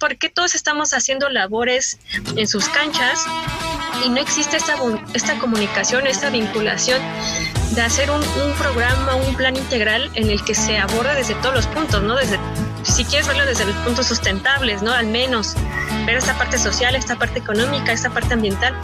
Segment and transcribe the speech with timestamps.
[0.00, 1.98] ¿por qué todos estamos haciendo labores
[2.34, 3.26] en sus canchas
[4.04, 4.74] y no existe esta,
[5.14, 7.00] esta comunicación, esta vinculación
[7.74, 11.54] de hacer un, un, programa, un plan integral en el que se aborda desde todos
[11.54, 12.16] los puntos, ¿no?
[12.16, 12.40] Desde,
[12.82, 14.92] si quieres verlo desde los puntos sustentables, ¿no?
[14.92, 15.54] Al menos
[16.06, 18.74] ver esta parte social, esta parte económica, esta parte ambiental.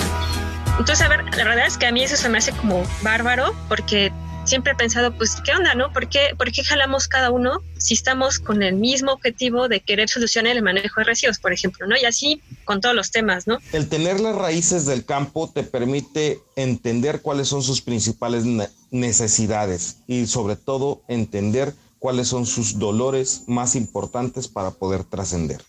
[0.78, 3.56] Entonces, a ver, la verdad es que a mí eso se me hace como bárbaro
[3.68, 4.12] porque
[4.46, 5.92] siempre he pensado, pues, ¿qué onda, no?
[5.92, 10.08] ¿Por qué, ¿Por qué jalamos cada uno si estamos con el mismo objetivo de querer
[10.08, 11.96] solucionar el manejo de residuos, por ejemplo, ¿no?
[11.96, 13.58] Y así con todos los temas, ¿no?
[13.72, 18.44] El tener las raíces del campo te permite entender cuáles son sus principales
[18.90, 25.62] necesidades y sobre todo entender cuáles son sus dolores más importantes para poder trascender.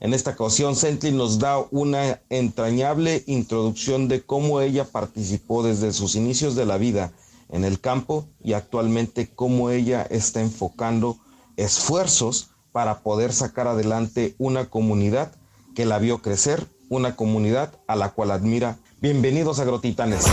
[0.00, 6.14] En esta ocasión, Sentley nos da una entrañable introducción de cómo ella participó desde sus
[6.14, 7.12] inicios de la vida
[7.52, 11.18] en el campo y actualmente cómo ella está enfocando
[11.56, 15.32] esfuerzos para poder sacar adelante una comunidad
[15.74, 18.78] que la vio crecer, una comunidad a la cual admira.
[19.00, 20.26] Bienvenidos a Grotitanes.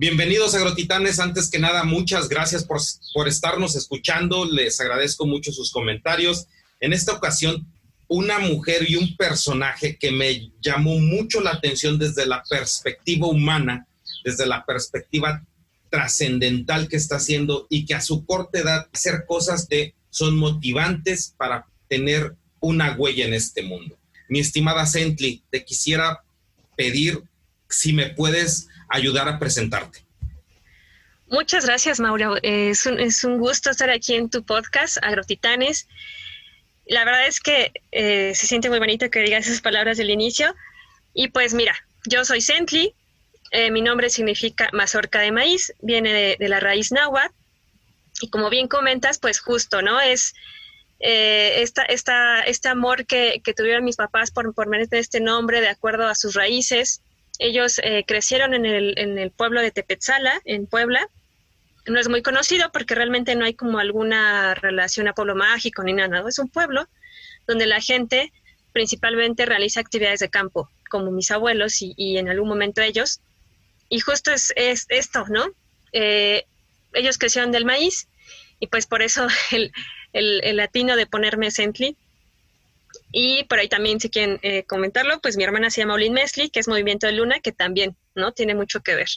[0.00, 1.20] Bienvenidos Agrotitanes.
[1.20, 2.80] Antes que nada, muchas gracias por,
[3.12, 4.46] por estarnos escuchando.
[4.46, 6.46] Les agradezco mucho sus comentarios.
[6.80, 7.66] En esta ocasión,
[8.08, 13.86] una mujer y un personaje que me llamó mucho la atención desde la perspectiva humana,
[14.24, 15.44] desde la perspectiva
[15.90, 21.34] trascendental que está haciendo y que a su corta edad hacer cosas que son motivantes
[21.36, 23.98] para tener una huella en este mundo.
[24.30, 26.22] Mi estimada Sentley, te quisiera
[26.74, 27.22] pedir
[27.68, 30.04] si me puedes ayudar a presentarte.
[31.28, 32.36] Muchas gracias, Mauro.
[32.42, 35.86] Es un, es un gusto estar aquí en tu podcast, Agrotitanes.
[36.86, 40.54] La verdad es que eh, se siente muy bonito que digas esas palabras del inicio.
[41.14, 41.74] Y pues mira,
[42.04, 42.94] yo soy Sentli,
[43.52, 47.32] eh, mi nombre significa mazorca de maíz, viene de, la raíz náhuatl.
[48.22, 50.00] Y como bien comentas, pues justo, ¿no?
[50.00, 50.34] Es
[50.98, 55.60] eh, esta, esta, este amor que, que, tuvieron mis papás por, por merecer este nombre
[55.60, 57.02] de acuerdo a sus raíces,
[57.40, 61.08] ellos eh, crecieron en el, en el pueblo de Tepetzala, en Puebla.
[61.86, 65.94] No es muy conocido porque realmente no hay como alguna relación a pueblo mágico ni
[65.94, 66.22] nada.
[66.28, 66.86] Es un pueblo
[67.48, 68.30] donde la gente
[68.72, 73.20] principalmente realiza actividades de campo, como mis abuelos y, en algún momento ellos.
[73.88, 75.46] Y justo es, es esto, ¿no?
[75.92, 76.44] Eh,
[76.92, 78.06] ellos crecieron del maíz
[78.60, 79.72] y pues por eso el,
[80.12, 81.96] el, latino de ponerme Sently
[83.12, 86.50] y por ahí también, si quieren eh, comentarlo, pues mi hermana se llama Olin Mesli,
[86.50, 88.32] que es Movimiento de Luna, que también, ¿no?
[88.32, 89.08] Tiene mucho que ver.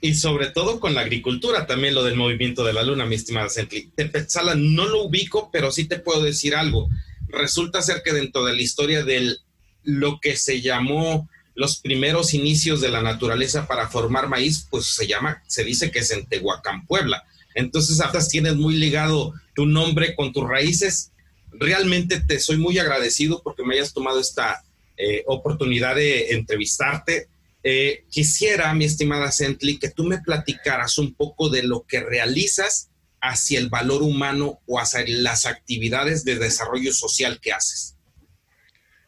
[0.00, 3.48] Y sobre todo con la agricultura, también lo del movimiento de la luna, mi estimada
[3.48, 3.90] Sentli.
[3.94, 6.88] Tepetzala no lo ubico, pero sí te puedo decir algo.
[7.28, 9.36] Resulta ser que dentro de la historia de
[9.84, 15.06] lo que se llamó los primeros inicios de la naturaleza para formar maíz, pues se
[15.06, 17.24] llama, se dice que es en Tehuacán, Puebla.
[17.54, 21.12] Entonces, hasta tienes muy ligado tu nombre con tus raíces
[21.58, 24.64] realmente te soy muy agradecido porque me hayas tomado esta
[24.96, 27.28] eh, oportunidad de entrevistarte.
[27.62, 32.90] Eh, quisiera, mi estimada Sentley, que tú me platicaras un poco de lo que realizas
[33.20, 37.96] hacia el valor humano o hacia las actividades de desarrollo social que haces.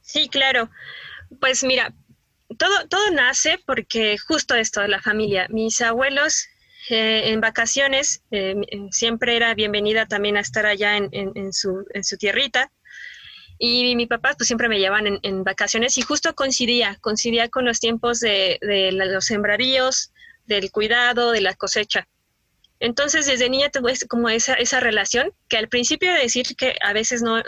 [0.03, 0.71] Sí, claro.
[1.41, 1.95] Pues mira,
[2.57, 5.47] todo, todo nace porque justo esto de la familia.
[5.51, 6.47] Mis abuelos
[6.91, 8.55] eh, en vacaciones eh,
[8.91, 11.85] siempre era bienvenida también a estar allá en, su,
[12.19, 12.71] tierrita.
[13.59, 17.81] Y mi papá pues siempre me llevaban en, vacaciones y justo coincidía, coincidía con los
[17.81, 18.59] tiempos de,
[18.93, 20.13] los sembraríos,
[20.47, 22.09] del cuidado, de la cosecha.
[22.81, 26.93] Entonces desde niña tuve como esa, esa relación que al principio de decir que a
[26.93, 27.43] veces no,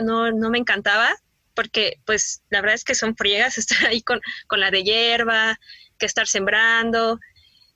[0.51, 1.15] me encantaba,
[1.55, 5.59] porque pues la verdad es que son friegas estar ahí con, con la de hierba,
[5.99, 7.21] que estar sembrando,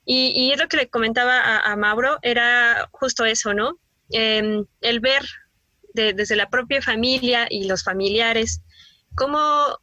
[0.04, 3.78] y, y lo que le comentaba a, Mauro era justo eso, ¿no?
[4.10, 5.22] Em, el ver
[5.94, 8.60] desde la propia familia y los familiares
[9.14, 9.78] cómo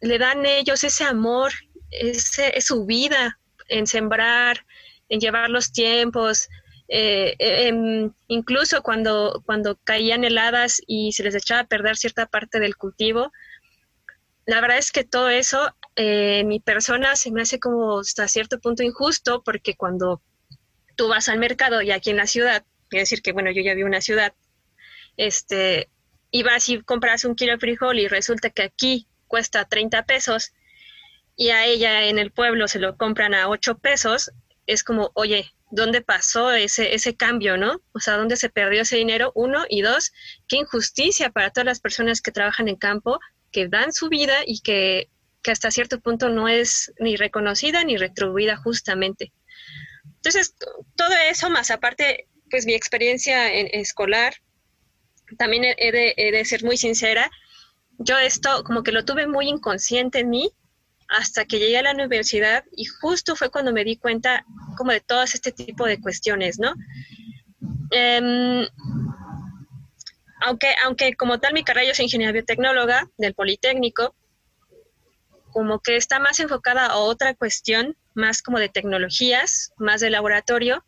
[0.00, 1.52] le dan ellos ese amor,
[1.90, 4.64] ese, es su vida en sembrar,
[5.08, 6.48] en llevar los tiempos,
[6.88, 12.60] eh, em, incluso cuando, cuando caían heladas y se les echaba a perder cierta parte
[12.60, 13.32] del cultivo.
[14.44, 18.60] La verdad es que todo eso eh, mi persona se me hace como hasta cierto
[18.60, 20.22] punto injusto porque cuando
[20.94, 23.74] tú vas al mercado y aquí en la ciudad, quiero decir que bueno, yo ya
[23.74, 24.34] vi una ciudad,
[25.16, 25.88] este,
[26.30, 30.52] y vas y compras un kilo de frijol y resulta que aquí cuesta 30 pesos
[31.34, 34.32] y a ella en el pueblo se lo compran a 8 pesos,
[34.66, 37.80] es como, oye, ¿dónde pasó ese, ese cambio, no?
[37.92, 39.32] O sea, ¿dónde se perdió ese dinero?
[39.34, 40.12] Uno, y dos,
[40.46, 43.18] qué injusticia para todas las personas que trabajan en campo
[43.50, 45.08] que dan su vida y que,
[45.46, 49.32] que hasta cierto punto no es ni reconocida ni retribuida justamente.
[50.16, 50.56] Entonces,
[50.96, 54.34] todo eso más aparte, pues mi experiencia en, escolar,
[55.38, 55.92] también he
[56.32, 57.30] de, ser muy sincera,
[57.98, 60.50] yo esto como que lo tuve muy inconsciente en mí
[61.06, 64.44] hasta que llegué a la universidad y justo fue cuando me di cuenta
[64.76, 66.74] como de todo este tipo de cuestiones, ¿no?
[67.92, 68.66] Em,
[70.40, 74.16] aunque, aunque como tal mi carrera yo soy ingeniera biotecnóloga del Politécnico,
[75.56, 80.84] como que está más enfocada a otra cuestión, más como de tecnologías, más de laboratorio.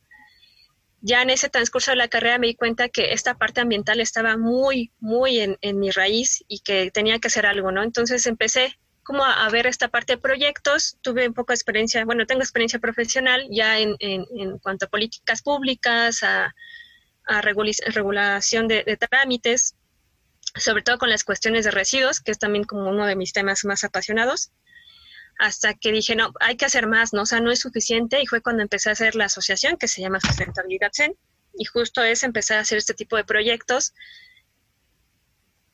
[1.01, 4.37] Ya en ese transcurso de la carrera me di cuenta que esta parte ambiental estaba
[4.37, 7.83] muy, muy en, en mi raíz y que tenía que hacer algo, ¿no?
[7.83, 10.99] Entonces empecé como a, ver esta parte de proyectos.
[11.01, 15.41] Tuve un poco de experiencia, bueno, tengo experiencia profesional ya en, en, cuanto a políticas
[15.41, 16.55] públicas, a,
[17.25, 19.77] a regulación de, trámites,
[20.59, 23.65] sobre todo con las cuestiones de residuos, que es también como uno de mis temas
[23.65, 24.51] más apasionados,
[25.39, 27.23] hasta que dije, no, hay que hacer más, ¿no?
[27.23, 30.01] O sea, no es suficiente, y fue cuando empecé a hacer la asociación que se
[30.01, 31.17] llama Sustentabilidad Zen,
[31.57, 33.93] y justo es empezar a hacer este tipo de proyectos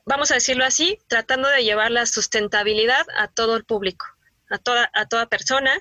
[0.06, 4.06] vamos a decirlo así, tratando de llevar la sustentabilidad a todo el público,
[4.50, 5.72] a toda, a toda persona,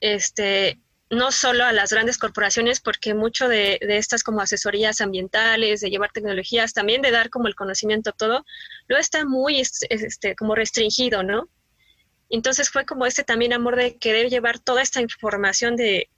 [0.00, 0.80] este,
[1.12, 6.10] no solo a las grandes corporaciones, porque mucho de, estas como asesorías ambientales, de llevar
[6.10, 8.46] tecnologías, también de dar como el conocimiento todo,
[8.88, 11.50] lo está muy este, como restringido, ¿no?
[12.30, 16.08] Entonces fue como este también amor de querer llevar toda esta información de,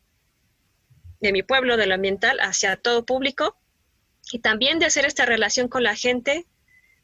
[1.20, 3.56] de mi pueblo, de lo ambiental, hacia todo público
[4.30, 6.46] y también de hacer esta relación con la gente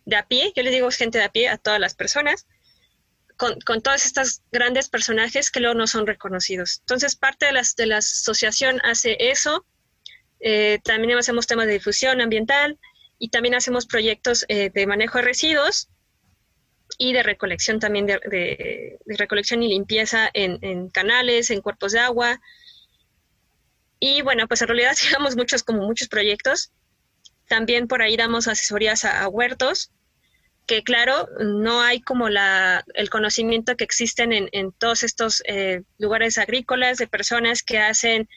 [0.05, 2.47] de a pie, yo le digo gente de a pie a todas las personas,
[3.41, 6.81] con, con todas estas grandes personajes que luego no son reconocidos.
[6.81, 9.65] Entonces, parte de, las, de la asociación hace eso.
[10.41, 12.79] Eh, también hacemos temas de difusión ambiental
[13.19, 15.89] y también hacemos proyectos eh, de manejo de residuos
[16.99, 22.43] y de recolección también de, recolección y limpieza en, en, canales, en cuerpos de agua.
[24.01, 26.73] Y bueno, pues en realidad llevamos muchos, como muchos proyectos.
[27.49, 29.93] También por ahí damos asesorías a, huertos,
[30.67, 36.39] que claro, no hay como la, el conocimiento que existen en, todos estos eh, lugares
[36.39, 38.29] agrícolas de personas que hacen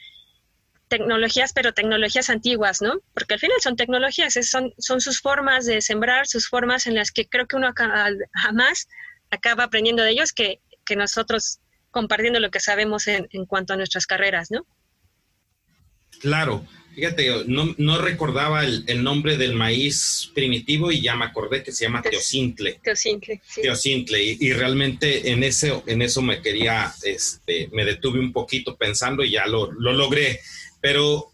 [0.88, 3.00] tecnologías, pero tecnologías antiguas, ¿no?
[3.14, 7.12] Porque al final son tecnologías, son, son sus formas de sembrar, sus formas en las
[7.12, 7.72] que creo que uno
[8.34, 8.88] jamás
[9.30, 11.60] acaba aprendiendo de ellos que, que nosotros
[11.92, 14.66] compartiendo lo que sabemos en, en cuanto a nuestras carreras, ¿no?
[16.20, 21.72] Claro, Fíjate, no, no recordaba el, nombre del maíz primitivo y ya me acordé que
[21.72, 22.80] se llama teocintle.
[22.84, 23.62] Teocintle, sí.
[23.62, 24.24] Teocintle.
[24.24, 29.32] Y, realmente en, ese, en eso me quería, este, me detuve un poquito pensando y
[29.32, 30.40] ya lo, lo logré.
[30.82, 31.32] Pero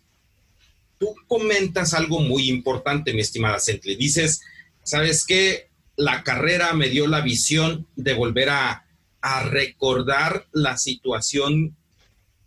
[0.97, 3.97] tú comentas algo muy importante, mi estimada Centle.
[3.97, 4.41] Dices,
[4.83, 5.67] ¿sabes qué?
[5.97, 8.85] La carrera me dio la visión de volver a,
[9.19, 11.75] a recordar la situación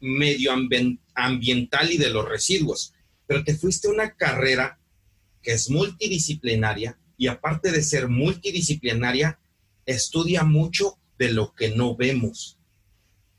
[0.00, 2.91] medioambiental y de los residuos
[3.32, 4.78] pero te fuiste a una carrera
[5.42, 9.38] que es multidisciplinaria y aparte de ser multidisciplinaria,
[9.86, 12.58] estudia mucho de lo que no vemos.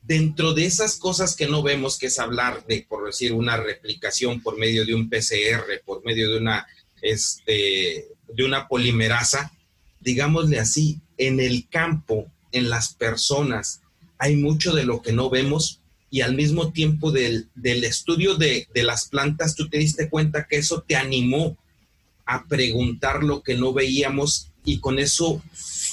[0.01, 4.41] Dentro de esas cosas que no vemos, que es hablar de, por decir, una replicación
[4.41, 6.65] por medio de un PCR, por medio de una,
[7.03, 9.53] este, de una polimerasa,
[9.99, 13.81] digámosle así, en el campo, en las personas,
[14.17, 15.82] hay mucho de lo que no vemos
[16.13, 20.83] y al mismo tiempo del, estudio de, las plantas, tú te diste cuenta que eso
[20.83, 21.57] te animó
[22.23, 25.41] a preguntar lo que no veíamos y con eso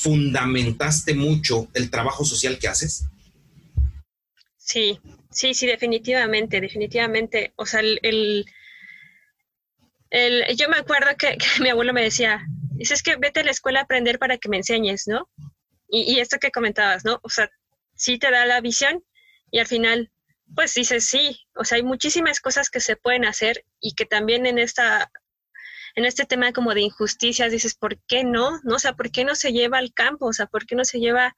[0.02, 3.06] fundamentaste mucho el trabajo social que haces?
[4.58, 5.00] Sí,
[5.30, 7.54] sí, sí, definitivamente, definitivamente.
[7.56, 8.44] O sea, el,
[10.10, 12.46] el, yo me acuerdo que, mi abuelo me decía,
[12.78, 15.30] es que vete a la escuela a aprender para que me enseñes, ¿no?
[15.88, 17.20] Y, y esto que comentabas, ¿no?
[17.22, 17.50] O sea,
[17.94, 19.02] sí te da la visión,
[19.50, 20.10] y al final,
[20.54, 24.46] pues dices, sí, o sea, hay muchísimas cosas que se pueden hacer y que también
[24.46, 25.10] en esta
[25.96, 28.60] en este tema como de injusticias dices, ¿por qué no?
[28.62, 28.76] ¿No?
[28.76, 30.26] O sea, ¿por qué no se lleva al campo?
[30.26, 31.36] O sea, ¿por qué no se lleva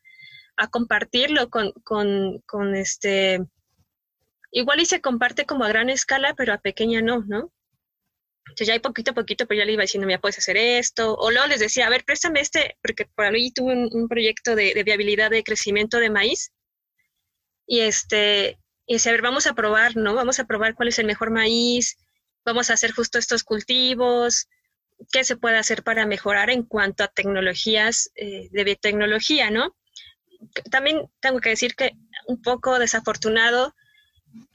[0.57, 3.41] a compartirlo con, con, con este...
[4.51, 7.51] Igual y se comparte como a gran escala, pero a pequeña no, ¿no?
[8.45, 11.15] Entonces ya hay poquito a poquito, pero ya le iba diciendo, mira, puedes hacer esto.
[11.15, 14.75] O luego les decía, a ver, préstame este, porque por ahí tuve un, proyecto de,
[14.75, 16.53] de, viabilidad de crecimiento de maíz
[17.67, 20.15] y este, y decía, vamos a probar, ¿no?
[20.15, 21.97] Vamos a probar cuál es el mejor maíz,
[22.45, 24.49] vamos a hacer justo estos cultivos,
[25.11, 29.77] qué se puede hacer para mejorar en cuanto a tecnologías eh, de biotecnología, ¿no?
[30.71, 31.93] También tengo que decir que
[32.27, 33.75] un poco desafortunado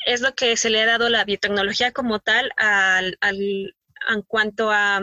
[0.05, 3.37] es lo que se le ha dado la biotecnología como tal al, al,
[4.09, 5.01] en cuanto a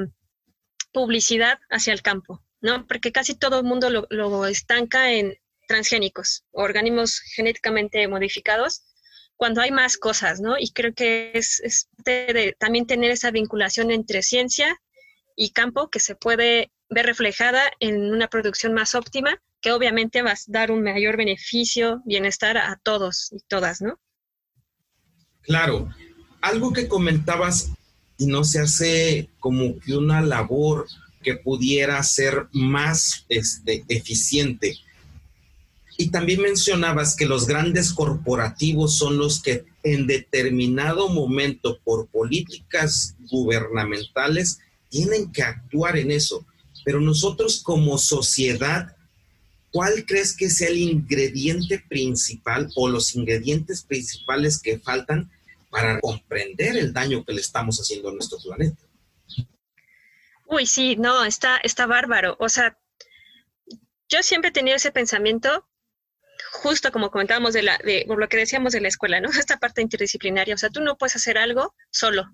[0.92, 2.86] publicidad hacia el campo, ¿no?
[2.86, 8.82] Porque casi todo el mundo lo, estanca en transgénicos, organismos genéticamente modificados,
[9.36, 10.56] cuando hay más cosas, ¿no?
[10.58, 14.80] Y creo que es, es de también tener esa vinculación entre ciencia
[15.36, 20.32] y campo que se puede ver reflejada en una producción más óptima, que obviamente va
[20.32, 23.98] a dar un mayor beneficio, bienestar a todos y todas, ¿no?
[25.42, 25.88] Claro.
[26.40, 27.70] Algo que comentabas
[28.18, 30.86] y no se hace como que una labor
[31.22, 34.76] que pudiera ser más este, eficiente.
[35.96, 43.14] Y también mencionabas que los grandes corporativos son los que en determinado momento por políticas
[43.30, 44.58] gubernamentales
[44.88, 46.44] tienen que actuar en eso.
[46.84, 48.96] Pero nosotros como sociedad,
[49.70, 55.30] ¿cuál crees que sea el ingrediente principal o los ingredientes principales que faltan
[55.70, 58.82] para comprender el daño que le estamos haciendo a nuestro planeta?
[60.46, 62.36] Uy, sí, no, está, está bárbaro.
[62.38, 62.78] O sea,
[64.08, 65.66] yo siempre he tenido ese pensamiento,
[66.64, 69.28] justo como comentábamos de, la, de lo que decíamos de la escuela, ¿no?
[69.38, 70.54] Esta parte interdisciplinaria.
[70.54, 72.24] O sea, tú no puedes hacer algo solo.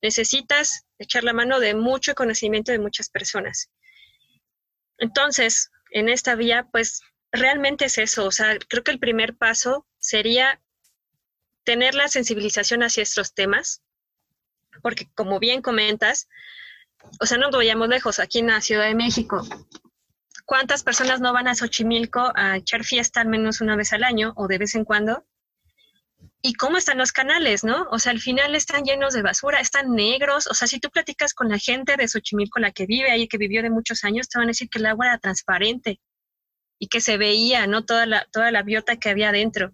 [0.00, 3.70] Necesitas echar la mano de mucho conocimiento de muchas personas.
[4.98, 7.00] Entonces, en esta vía, pues
[7.32, 8.24] realmente es eso.
[8.24, 10.60] O sea, creo que el primer paso sería
[11.64, 13.82] tener la sensibilización hacia estos temas,
[14.80, 16.28] porque como bien comentas,
[17.20, 19.44] o sea, no nos vayamos lejos, aquí en la Ciudad de México,
[20.52, 24.34] ¿cuántas personas no van a Xochimilco a echar fiesta al menos una vez al año
[24.36, 25.24] o de vez en cuando?
[26.42, 27.88] ¿Y cómo están los canales, no?
[27.90, 30.46] O sea, al final están llenos de basura, están negros.
[30.48, 33.38] O sea, si tú platicas con la gente de Xochimilco, la que vive ahí, que
[33.38, 36.00] vivió de muchos años, te van a decir que el agua era transparente
[36.78, 37.86] y que se veía, ¿no?
[37.86, 39.72] Toda la, toda la biota que había dentro.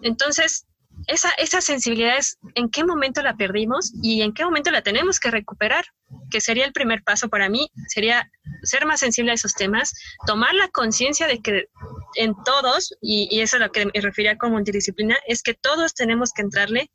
[0.00, 0.64] Entonces,
[1.06, 5.20] esa, esa sensibilidad es en qué momento la perdimos y en qué momento la tenemos
[5.20, 5.84] que recuperar,
[6.30, 8.30] que sería el primer paso para mí, sería
[8.62, 9.92] ser más sensible a esos temas,
[10.26, 11.66] tomar la conciencia de que
[12.14, 16.32] en todos, y, eso es lo que me refería como multidisciplina, es que todos tenemos
[16.32, 16.90] que entrarle,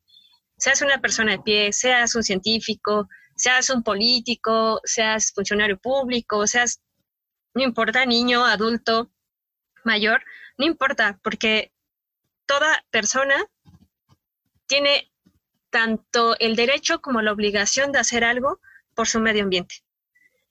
[0.57, 6.81] seas una persona de pie, seas un científico, seas un político, seas funcionario público, seas,
[7.53, 9.11] no importa, niño, adulto,
[9.85, 10.23] mayor,
[10.57, 11.71] no importa, porque
[12.45, 13.35] toda persona
[14.69, 15.11] tiene
[15.71, 18.61] tanto el derecho como la obligación de hacer algo
[18.93, 19.83] por su medio ambiente.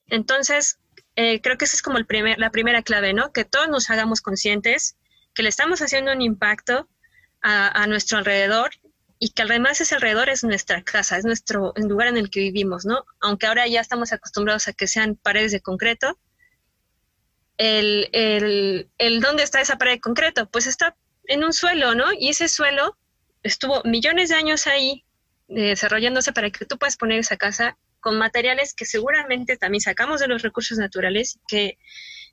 [0.08, 0.78] Entonces,
[1.16, 3.32] eh, creo que esa es como el primer, la primera clave, ¿no?
[3.32, 4.96] Que todos nos hagamos conscientes,
[5.34, 6.88] que le estamos haciendo un impacto
[7.40, 8.70] a, nuestro alrededor
[9.20, 12.84] y que además ese alrededor es nuestra casa, es nuestro lugar en el que vivimos,
[12.84, 13.04] ¿no?
[13.20, 16.18] Aunque ahora ya estamos acostumbrados a que sean paredes de concreto,
[17.56, 22.06] el, el, el dónde está esa pared de concreto, pues está en un suelo, ¿no?
[22.12, 22.96] Y ese suelo
[23.42, 25.04] estuvo millones de años ahí
[25.48, 30.20] eh, desarrollándose para que tú puedas poner esa casa con materiales que seguramente también sacamos
[30.20, 31.78] de los recursos naturales, que,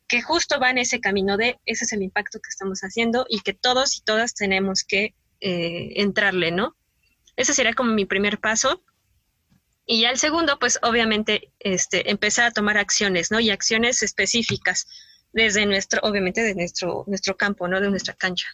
[0.07, 3.53] que justo van ese camino de ese es el impacto que estamos haciendo y que
[3.53, 6.75] todos y todas tenemos que eh, entrarle, ¿no?
[7.35, 8.83] Ese sería como mi primer paso.
[9.85, 13.39] Y ya el segundo, pues obviamente, este, empezar a tomar acciones, ¿no?
[13.39, 14.87] Y acciones específicas
[15.31, 17.79] desde nuestro, obviamente, de nuestro, nuestro campo, ¿no?
[17.79, 18.47] De nuestra cancha.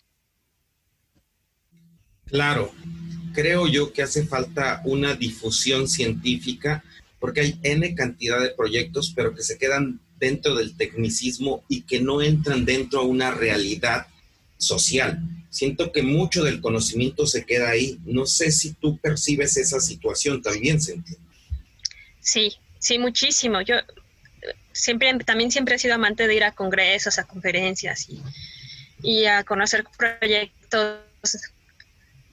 [2.32, 2.74] Claro,
[3.34, 6.84] creo yo que hace falta una difusión científica
[7.20, 12.00] porque hay N cantidad de proyectos, pero que se quedan dentro del tecnicismo y que
[12.00, 14.08] no entran dentro a una realidad
[14.58, 15.20] social.
[15.50, 18.00] Siento que mucho del conocimiento se queda ahí.
[18.06, 21.14] No sé si tú percibes esa situación también, Senti.
[22.22, 23.62] Sí, sí, muchísimo.
[23.62, 23.76] Yo
[24.72, 28.08] siempre, también siempre he sido amante de ir a congresos, a conferencias
[29.04, 31.00] y a conocer proyectos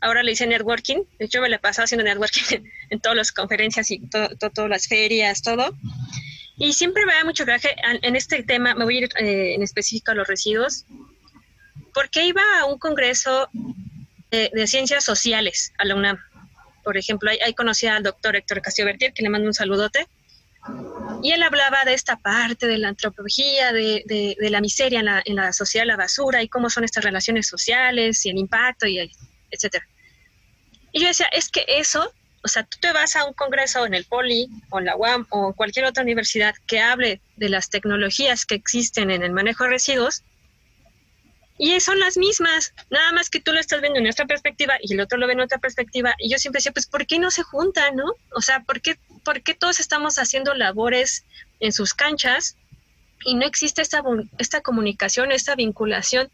[0.00, 3.90] ahora le hice networking, de hecho me la pasado haciendo networking en, todas las conferencias
[3.90, 5.76] y todas las ferias, todo.
[6.57, 9.62] Y siempre me da mucho coraje en este tema, me voy a ir eh, en
[9.62, 10.85] específico a los residuos,
[11.95, 13.49] porque iba a un congreso
[14.31, 16.19] de, ciencias sociales a la UNAM.
[16.83, 20.09] Por ejemplo, ahí, conocí al doctor Héctor Castillo Bertier, que le mando un saludote,
[21.23, 25.23] y él hablaba de esta parte de la antropología, de, de, la miseria en la,
[25.25, 28.99] en la, sociedad, la basura, y cómo son estas relaciones sociales y el impacto, y
[29.50, 29.87] etcétera.
[30.93, 32.12] Y yo decía, es que eso,
[32.43, 35.26] o sea, tú te vas a un congreso en el Poli o en la UAM
[35.31, 39.71] o cualquier otra universidad que hable de las tecnologías que existen en el manejo de
[39.71, 40.23] residuos
[41.59, 44.95] y son las mismas, nada más que tú lo estás viendo en otra perspectiva y
[44.95, 46.14] el otro lo ve en otra perspectiva.
[46.19, 48.12] Y yo siempre decía, pues, ¿por qué no se juntan, no?
[48.33, 51.25] O sea, ¿por qué, por qué todos estamos haciendo labores
[51.59, 52.57] en sus canchas
[53.25, 54.02] y no existe esta,
[54.38, 56.31] esta comunicación, esta vinculación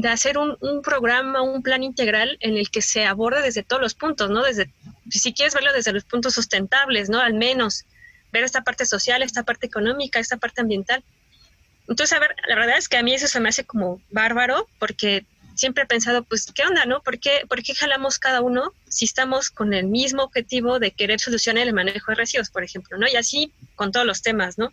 [0.00, 3.82] de hacer un, un, programa, un plan integral en el que se aborde desde todos
[3.82, 4.42] los puntos, ¿no?
[4.42, 4.72] Desde,
[5.10, 7.20] si quieres verlo desde los puntos sustentables, ¿no?
[7.20, 7.84] Al menos
[8.32, 11.02] ver esta parte social, esta parte económica, esta parte ambiental.
[11.88, 14.68] Entonces, a ver, la verdad es que a mí eso se me hace como bárbaro
[14.78, 17.02] porque siempre he pensado, pues, ¿qué onda, no?
[17.02, 21.20] ¿Por qué, ¿Por qué jalamos cada uno si estamos con el mismo objetivo de querer
[21.20, 23.06] solucionar el manejo de residuos, por ejemplo, ¿no?
[23.08, 24.72] Y así con todos los temas, ¿no?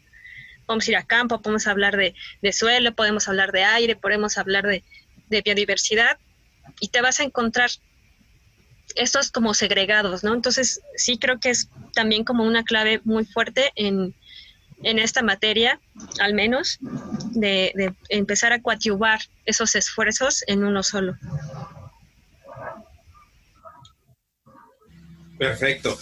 [0.65, 2.13] Podemos ir a campo, podemos hablar de,
[2.53, 4.83] suelo, podemos hablar de aire, podemos hablar de,
[5.29, 6.17] de biodiversidad
[6.79, 7.69] y te vas a encontrar
[8.95, 10.33] estos como segregados, ¿no?
[10.33, 14.15] Entonces, sí creo que es también como una clave muy fuerte en,
[14.83, 15.79] en esta materia,
[16.19, 16.77] al menos,
[17.31, 21.17] de, empezar a coadyuvar esos esfuerzos en uno solo.
[25.37, 25.97] Perfecto.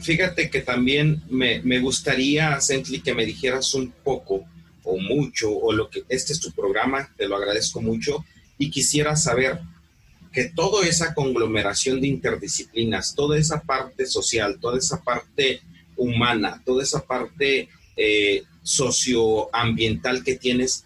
[0.00, 4.44] Fíjate, que también me, gustaría, Cently, que me dijeras un poco
[4.86, 8.24] o mucho, o lo que este es tu programa, te lo agradezco mucho,
[8.56, 9.60] y quisiera saber
[10.32, 15.60] que toda esa conglomeración de interdisciplinas, toda esa parte social, toda esa parte
[15.96, 20.84] humana, toda esa parte eh, socioambiental que tienes,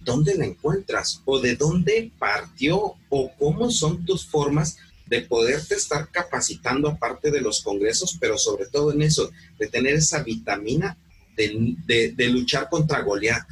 [0.00, 1.20] ¿dónde la encuentras?
[1.24, 2.94] ¿O de dónde partió?
[3.08, 8.66] ¿O cómo son tus formas de poderte estar capacitando aparte de los congresos, pero sobre
[8.66, 10.96] todo en eso, de tener esa vitamina
[11.36, 13.46] de, luchar contra Goliat?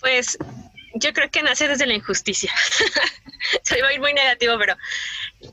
[0.00, 0.38] Pues
[0.94, 2.52] yo creo que nace desde la injusticia.
[3.62, 4.76] Soy muy negativo, pero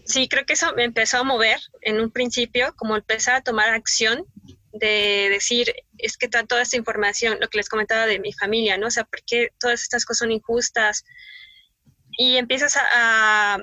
[0.05, 3.69] sí, creo que eso me empezó a mover en un principio, como empezar a tomar
[3.69, 4.25] acción
[4.73, 8.87] de decir, es que toda esta información, lo que les comentaba de mi familia, ¿no?
[8.87, 11.03] O sea, ¿por qué todas estas cosas son injustas?
[12.17, 13.55] Y empiezas a,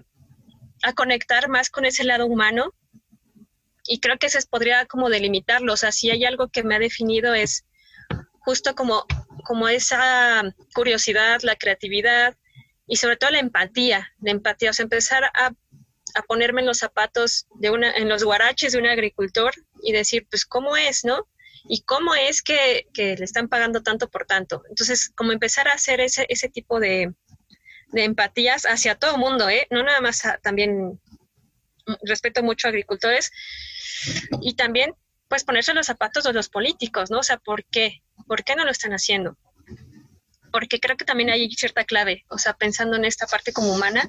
[0.82, 2.74] a, conectar más con ese lado humano
[3.86, 6.78] y creo que se podría como delimitarlo, o sea, si hay algo que me ha
[6.78, 7.64] definido es
[8.40, 9.06] justo como,
[9.44, 10.42] como esa
[10.74, 12.36] curiosidad, la creatividad
[12.86, 15.52] y sobre todo la empatía, la empatía, o sea, empezar a,
[16.14, 20.26] a ponerme en los zapatos de una, en los guaraches de un agricultor y decir,
[20.30, 21.26] pues, ¿cómo es, no?
[21.66, 24.62] ¿Y cómo es que, le están pagando tanto por tanto?
[24.68, 27.14] Entonces, como empezar a hacer ese, ese tipo de,
[27.94, 29.68] empatías hacia todo el mundo, ¿eh?
[29.70, 31.00] No nada más también
[32.02, 33.30] respeto mucho a agricultores
[34.40, 34.94] y también
[35.28, 37.18] pues ponerse los zapatos de los políticos, ¿no?
[37.18, 38.02] O sea, ¿por qué?
[38.26, 39.36] ¿Por qué no lo están haciendo?
[40.52, 44.08] Porque creo que también hay cierta clave, o sea, pensando en esta parte como humana,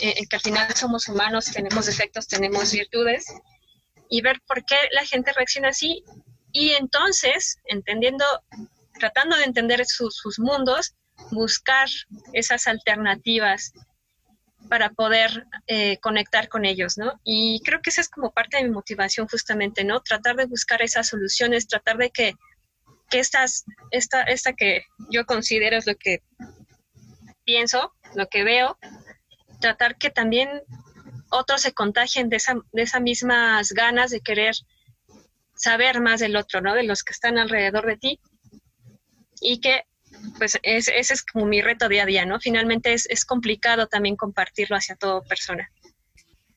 [0.00, 3.26] eh, en que al final somos humanos, tenemos defectos, tenemos virtudes,
[4.08, 6.02] y ver por qué la gente reacciona así
[6.52, 8.24] y entonces, entendiendo,
[8.98, 10.94] tratando de entender sus, mundos,
[11.30, 11.88] buscar
[12.32, 13.72] esas alternativas
[14.68, 17.20] para poder eh, conectar con ellos, ¿no?
[17.24, 20.00] Y creo que esa es como parte de mi motivación justamente, ¿no?
[20.00, 22.34] Tratar de buscar esas soluciones, tratar de que,
[23.10, 26.22] que estas, esta, esta que yo considero es lo que
[27.44, 28.78] pienso, lo que veo,
[29.60, 30.62] tratar que también
[31.30, 34.54] otros se contagien de, esa, de esas mismas ganas de querer
[35.54, 36.74] saber más del otro, ¿no?
[36.74, 38.20] De los que están alrededor de ti.
[39.40, 39.84] Y que,
[40.38, 42.40] pues, ese es como mi reto día a día, ¿no?
[42.40, 45.70] Finalmente es, es complicado también compartirlo hacia toda persona.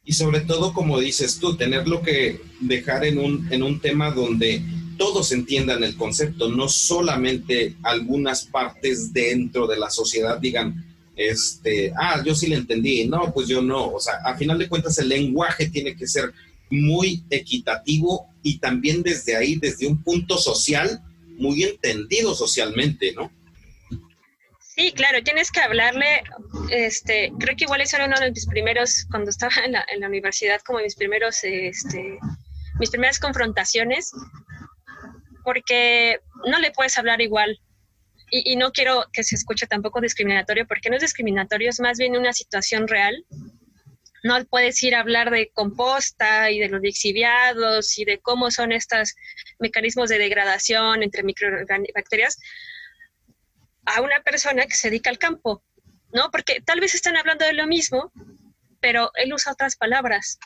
[0.04, 4.62] Y sobre todo, como dices tú, tenerlo que dejar en un, en un tema donde
[4.98, 12.22] todos entiendan el concepto, no solamente algunas partes dentro de la sociedad digan, este, ah,
[12.26, 13.92] yo sí le entendí, no, pues yo no.
[13.92, 16.34] O sea, a final de cuentas el lenguaje tiene que ser
[16.70, 21.02] muy equitativo y también desde ahí, desde un punto social,
[21.38, 23.32] muy entendido socialmente, ¿no?
[24.82, 26.24] Sí, claro, tienes que hablarle,
[26.72, 30.60] este, creo que igual eso era uno de mis primeros, cuando estaba en la, universidad,
[30.62, 32.18] como mis primeros, este,
[32.80, 34.12] mis primeras confrontaciones,
[35.44, 37.60] porque no le puedes hablar igual
[38.32, 42.18] y, no quiero que se escuche tampoco discriminatorio, porque no es discriminatorio, es más bien
[42.18, 43.24] una situación real.
[44.24, 48.72] No puedes ir a hablar de composta y de los lixiviados y de cómo son
[48.72, 49.14] estos
[49.60, 52.40] mecanismos de degradación entre microbacterias
[53.96, 55.64] a una persona que se dedica al campo,
[56.14, 56.30] ¿no?
[56.32, 58.12] Porque tal vez están hablando de lo mismo,
[58.80, 60.40] pero él usa otras palabras.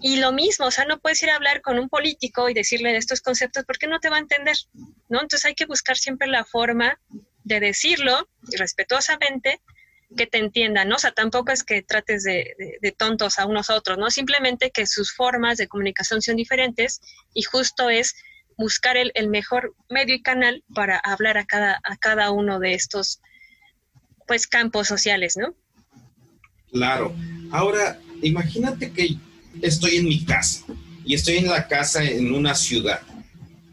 [0.00, 2.92] Y lo mismo, o sea, no puedes ir a hablar con un político y decirle
[2.92, 4.56] de estos conceptos porque no te va a entender,
[5.08, 5.20] ¿no?
[5.20, 7.00] Entonces hay que buscar siempre la forma
[7.44, 9.60] de decirlo respetuosamente
[10.16, 10.96] que te entiendan, ¿no?
[10.96, 14.10] O sea, tampoco es que trates de, tontos a unos a otros, ¿no?
[14.10, 17.00] Simplemente que sus formas de comunicación son diferentes
[17.32, 18.14] y justo es
[18.56, 22.74] buscar el, el, mejor medio y canal para hablar a cada, a cada uno de
[22.74, 23.20] estos,
[24.26, 25.54] pues, campos sociales, ¿no?
[26.72, 27.14] Claro.
[27.50, 29.16] Ahora, imagínate que
[29.62, 30.64] estoy en mi casa
[31.04, 33.00] y estoy en la casa en una ciudad,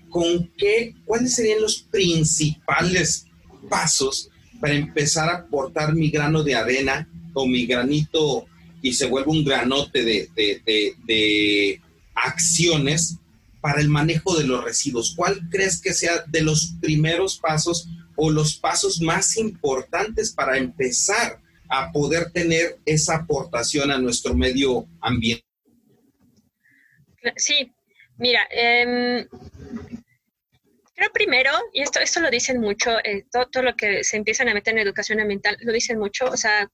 [0.10, 3.26] ¿con qué, cuáles serían los principales
[3.70, 8.46] pasos para empezar a aportar mi grano de arena o mi granito
[8.82, 11.82] y se vuelve un granote de, de,
[12.14, 13.18] acciones
[13.62, 15.14] para el manejo de los residuos?
[15.16, 21.40] ¿Cuál crees que sea de los primeros pasos o los pasos más importantes para empezar
[21.70, 25.46] a poder tener esa aportación a nuestro medio ambiente?
[27.38, 27.72] Sí,
[28.18, 29.28] mira, eh,
[30.96, 34.50] creo primero, y esto, esto lo dicen mucho, eh, todo, todo, lo que se empiezan
[34.50, 36.70] a meter en educación ambiental, lo dicen mucho, o sea,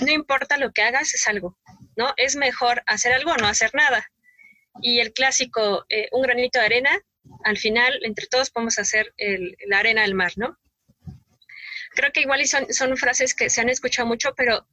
[0.00, 1.56] no importa lo que hagas, es algo,
[1.96, 2.12] ¿no?
[2.16, 4.06] Es mejor hacer algo o no hacer nada.
[4.80, 7.00] Y el clásico, eh, un granito de arena,
[7.44, 9.14] al final, entre todos podemos hacer
[9.66, 10.58] la arena del mar, ¿no?
[11.90, 14.66] Creo que igual son, son frases que se han escuchado mucho, pero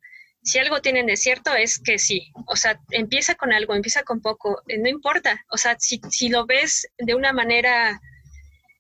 [0.46, 4.22] si algo tienen de cierto es que sí, o sea, empieza con algo, empieza con
[4.22, 8.00] poco, eh, no importa, o sea, si, si, lo ves de una manera,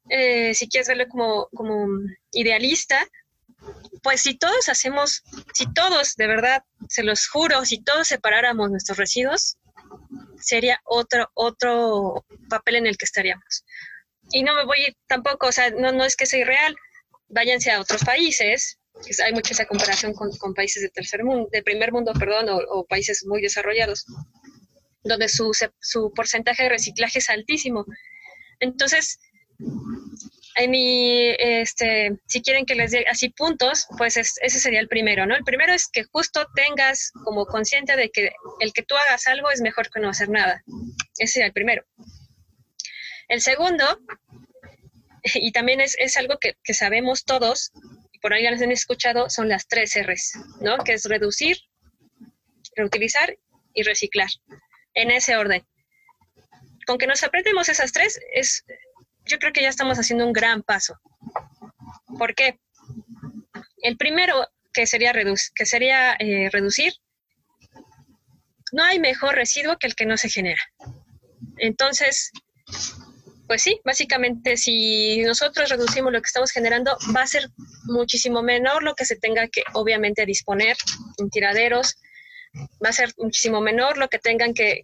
[0.09, 1.87] eh, si quieres verlo como, como
[2.31, 3.07] idealista,
[4.03, 5.23] pues si todos hacemos,
[5.55, 9.57] si todos, de verdad, se los juro, si todos separáramos nuestros residuos,
[10.45, 13.65] sería otro, otro papel en el que estaríamos.
[14.31, 16.75] Y no me voy tampoco, o sea, no, no es que sea irreal,
[17.27, 18.79] váyanse a otros países,
[19.23, 22.57] hay mucha esa comparación con, con, países de tercer mundo, de primer mundo, perdón, o,
[22.57, 24.05] o países muy desarrollados,
[25.03, 27.85] donde su, su, porcentaje de reciclaje es altísimo.
[28.59, 29.19] Entonces,
[30.67, 35.25] mi, este, si quieren que les dé así puntos, pues es, ese sería el primero,
[35.25, 35.35] ¿no?
[35.35, 39.51] El primero es que justo tengas como consciente de que el que tú hagas algo
[39.51, 40.63] es mejor que no hacer nada.
[41.17, 41.83] Ese sería el primero.
[43.27, 43.99] El segundo,
[45.35, 47.71] y también es, es algo que, que sabemos todos,
[48.21, 50.77] por ahí ya les han escuchado, son las tres R's, ¿no?
[50.77, 51.57] Que es reducir,
[52.75, 53.37] reutilizar
[53.73, 54.29] y reciclar,
[54.93, 55.63] en ese orden.
[56.87, 58.63] Con que nos aprendemos esas tres, es,
[59.25, 60.99] yo creo que ya estamos haciendo un gran paso.
[62.17, 62.59] ¿Por qué?
[63.81, 66.93] El primero, que sería, que sería eh, reducir,
[68.71, 70.61] no hay mejor residuo que el que no se genera.
[71.57, 72.31] Entonces,
[73.47, 77.47] pues sí, básicamente si nosotros reducimos lo que estamos generando, va a ser
[77.83, 80.75] muchísimo menor lo que se tenga que obviamente disponer
[81.17, 81.95] en tiraderos,
[82.83, 84.83] va a ser muchísimo menor lo que tengan que,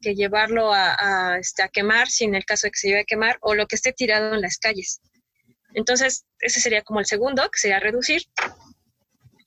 [0.00, 3.38] llevarlo a, este, a, quemar, si en el caso de que se lleve a quemar,
[3.40, 5.00] o lo que esté tirado en las calles.
[5.74, 8.22] Entonces, ese sería como el segundo, que sería reducir.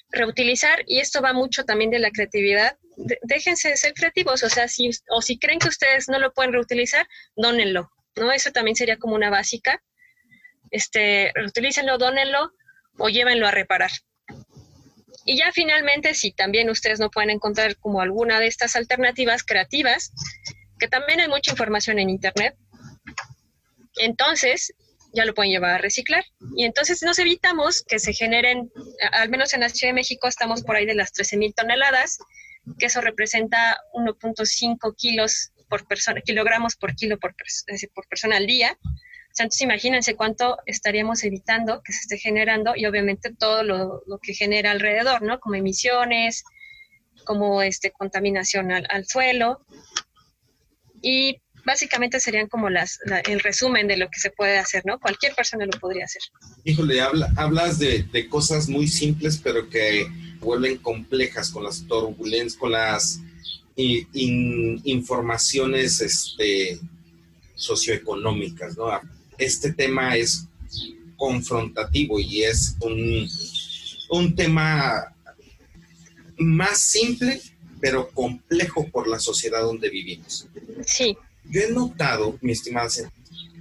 [0.09, 2.77] Reutilizar, y esto va mucho también de la creatividad,
[3.23, 7.07] déjense ser creativos, o sea, si, o si creen que ustedes no lo pueden reutilizar,
[7.35, 8.31] dónenlo, ¿no?
[8.31, 9.81] Eso también sería como una básica.
[10.69, 12.51] Este, reutilícenlo, dónenlo
[12.97, 13.91] o llévenlo a reparar.
[15.25, 20.11] Y ya finalmente, si también ustedes no pueden encontrar como alguna de estas alternativas creativas,
[20.79, 22.55] que también hay mucha información en Internet,
[23.97, 24.73] entonces
[25.13, 26.23] ya lo pueden llevar a reciclar.
[26.55, 28.71] Y entonces nos evitamos que se generen,
[29.11, 32.17] al menos en la Ciudad de México estamos por ahí de las 13 mil toneladas,
[32.79, 37.35] que eso representa 1.5 kilos por persona, kilogramos por kilo por,
[37.93, 38.77] por persona al día.
[39.33, 44.33] Sea, entonces imagínense cuánto estaríamos evitando que se esté generando y obviamente todo lo, que
[44.33, 45.39] genera alrededor, ¿no?
[45.39, 46.43] Como emisiones,
[47.25, 49.65] como este, contaminación al, al suelo.
[51.01, 54.99] Y básicamente serían como las, la, el resumen de lo que se puede hacer, ¿no?
[54.99, 56.21] Cualquier persona lo podría hacer.
[56.63, 60.07] Híjole, habla, hablas de, cosas muy simples, pero que
[60.39, 63.19] vuelven complejas con las turbulencias, con las
[63.75, 66.79] in, informaciones este,
[67.55, 68.89] socioeconómicas, ¿no?
[69.41, 70.45] Este tema es
[71.17, 73.27] confrontativo y es un,
[74.11, 75.15] un tema
[76.37, 77.41] más simple,
[77.79, 80.47] pero complejo por la sociedad donde vivimos.
[80.85, 81.17] Sí.
[81.49, 82.87] Yo he notado, mi estimada,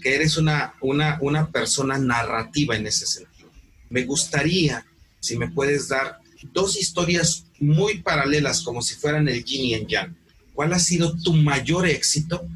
[0.03, 3.49] que eres una, una, una persona narrativa en ese sentido.
[3.89, 4.85] Me gustaría,
[5.19, 6.19] si me puedes dar
[6.53, 10.15] dos historias muy paralelas, como si fueran el yin y el yang.
[10.53, 12.47] ¿Cuál ha sido tu mayor éxito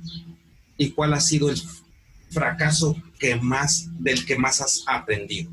[0.77, 1.57] y cuál ha sido el
[2.29, 5.51] fracaso que más, del que más has aprendido?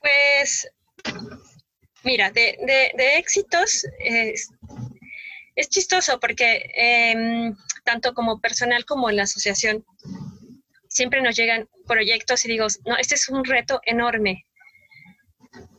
[0.00, 0.66] Pues,
[2.04, 4.48] mira, de, de, de éxitos es,
[5.54, 7.52] es, chistoso porque eh,
[7.84, 9.84] tanto como personal como en la asociación
[10.88, 14.46] siempre nos llegan proyectos y digo, no, este es un reto enorme,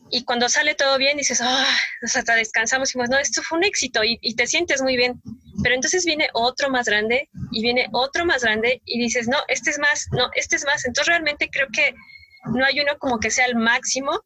[0.09, 1.65] y cuando sale todo bien dices, ah,
[2.01, 5.21] nos hasta descansamos y no, esto fue un éxito y, te sientes muy bien.
[5.63, 9.71] Pero entonces viene otro más grande y viene otro más grande y dices, no, este
[9.71, 10.85] es más, no, este es más.
[10.85, 11.93] Entonces realmente creo que
[12.53, 14.21] no hay uno como que sea el máximo.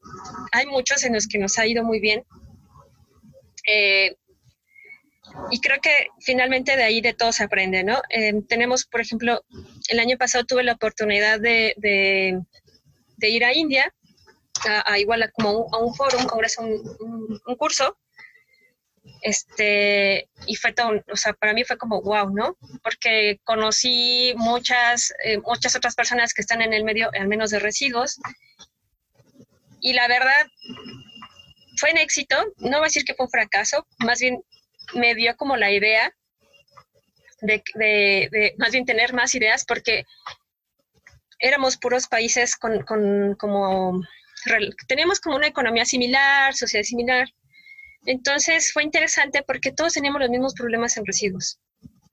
[0.51, 2.23] Hay muchos en los que nos ha ido muy bien.
[3.67, 4.15] Eh,
[5.49, 8.01] y creo que finalmente de ahí de todo se aprende, ¿no?
[8.09, 9.43] Eh, tenemos, por ejemplo,
[9.87, 13.93] el año pasado tuve la oportunidad de, de ir a India
[14.67, 17.97] a, igual a, como un, a un foro, un congreso, un, un, curso.
[19.21, 22.57] Este, y fue todo, o sea, para mí fue como wow, ¿no?
[22.83, 27.59] Porque conocí muchas, eh, muchas otras personas que están en el medio, al menos de
[27.59, 28.19] residuos,
[29.79, 30.47] y la verdad,
[31.77, 34.43] fue un éxito, no voy a decir que fue un fracaso, más bien
[34.93, 36.13] me dio como la idea
[37.41, 40.05] de, de, más bien tener más ideas, porque
[41.39, 44.01] éramos puros países con, con como,
[44.87, 47.27] teníamos como una economía similar, sociedad similar,
[48.05, 51.59] entonces fue interesante porque todos teníamos los mismos problemas en residuos,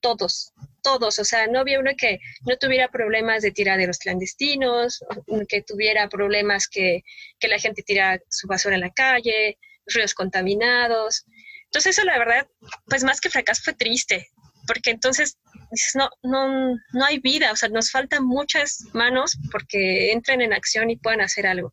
[0.01, 5.03] todos, todos, o sea, no había uno que no tuviera problemas de tiraderos clandestinos,
[5.49, 7.03] que tuviera problemas que,
[7.39, 11.25] que la gente tira su basura en la calle, ríos contaminados.
[11.65, 12.47] Entonces eso la verdad,
[12.87, 14.29] pues más que fracaso fue triste,
[14.67, 15.39] porque entonces
[15.71, 20.53] dices, no, no, no hay vida, o sea, nos faltan muchas manos porque entren en
[20.53, 21.73] acción y puedan hacer algo.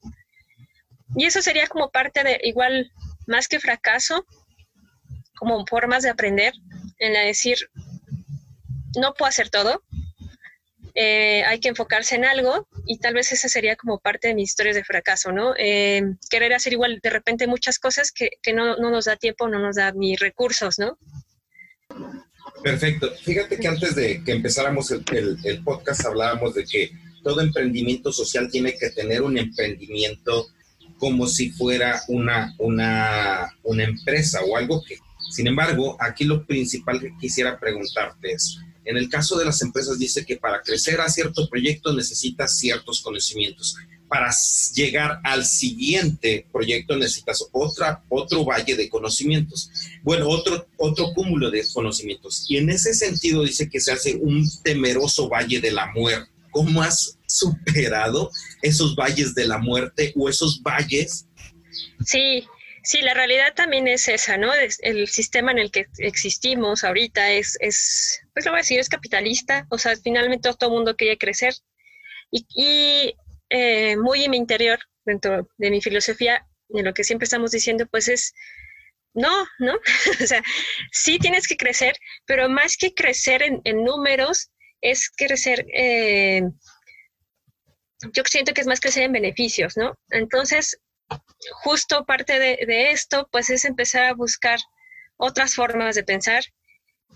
[1.16, 2.92] Y eso sería como parte de, igual,
[3.28, 4.26] más que fracaso,
[5.38, 6.54] como formas de aprender,
[7.00, 7.58] en la decir,
[8.98, 9.84] no puedo hacer todo,
[10.98, 14.52] eh, hay que enfocarse en algo y tal vez esa sería como parte de mis
[14.52, 15.54] historias de fracaso, ¿no?
[15.58, 19.50] Eh, querer hacer igual de repente muchas cosas que, que no, no, nos da tiempo,
[19.50, 20.98] no nos da ni recursos, ¿no?
[22.64, 23.12] Perfecto.
[23.24, 26.92] Fíjate que antes de que empezáramos el, el, el podcast hablábamos de que
[27.24, 30.48] todo emprendimiento social tiene que tener un emprendimiento
[30.98, 34.98] como si fuera una, una, una empresa o algo que...
[35.32, 39.98] Sin embargo, aquí lo principal que quisiera preguntarte es, en el caso de las empresas
[39.98, 43.76] dice que para crecer a cierto proyecto necesitas ciertos conocimientos.
[44.08, 44.32] Para
[44.76, 49.72] llegar al siguiente proyecto necesitas otra, otro valle de conocimientos.
[50.04, 52.46] Bueno, otro, otro cúmulo de conocimientos.
[52.48, 56.30] Y en ese sentido dice que se hace un temeroso valle de la muerte.
[56.52, 61.28] ¿Cómo has superado esos valles de la muerte o esos valles?
[62.06, 62.46] Sí,
[62.86, 64.52] Sí, la realidad también es esa, ¿no?
[64.54, 68.90] El sistema en el que existimos ahorita es, es pues lo voy a decir, es
[68.90, 71.56] capitalista, o sea, finalmente todo el mundo quiere crecer.
[72.30, 73.16] Y,
[73.50, 77.88] eh, muy en mi interior, dentro de mi filosofía, de lo que siempre estamos diciendo,
[77.88, 78.34] pues es,
[79.16, 79.74] no, ¿no?
[80.24, 80.44] o sea,
[80.92, 81.96] sí tienes que crecer,
[82.28, 85.66] pero más que crecer en, en números, es crecer...
[85.74, 86.44] Eh,
[88.14, 89.96] yo siento que es más crecer en beneficios, ¿no?
[90.10, 90.80] Entonces,
[91.64, 94.60] justo parte de, esto, pues es empezar a buscar
[95.18, 96.44] otras formas de pensar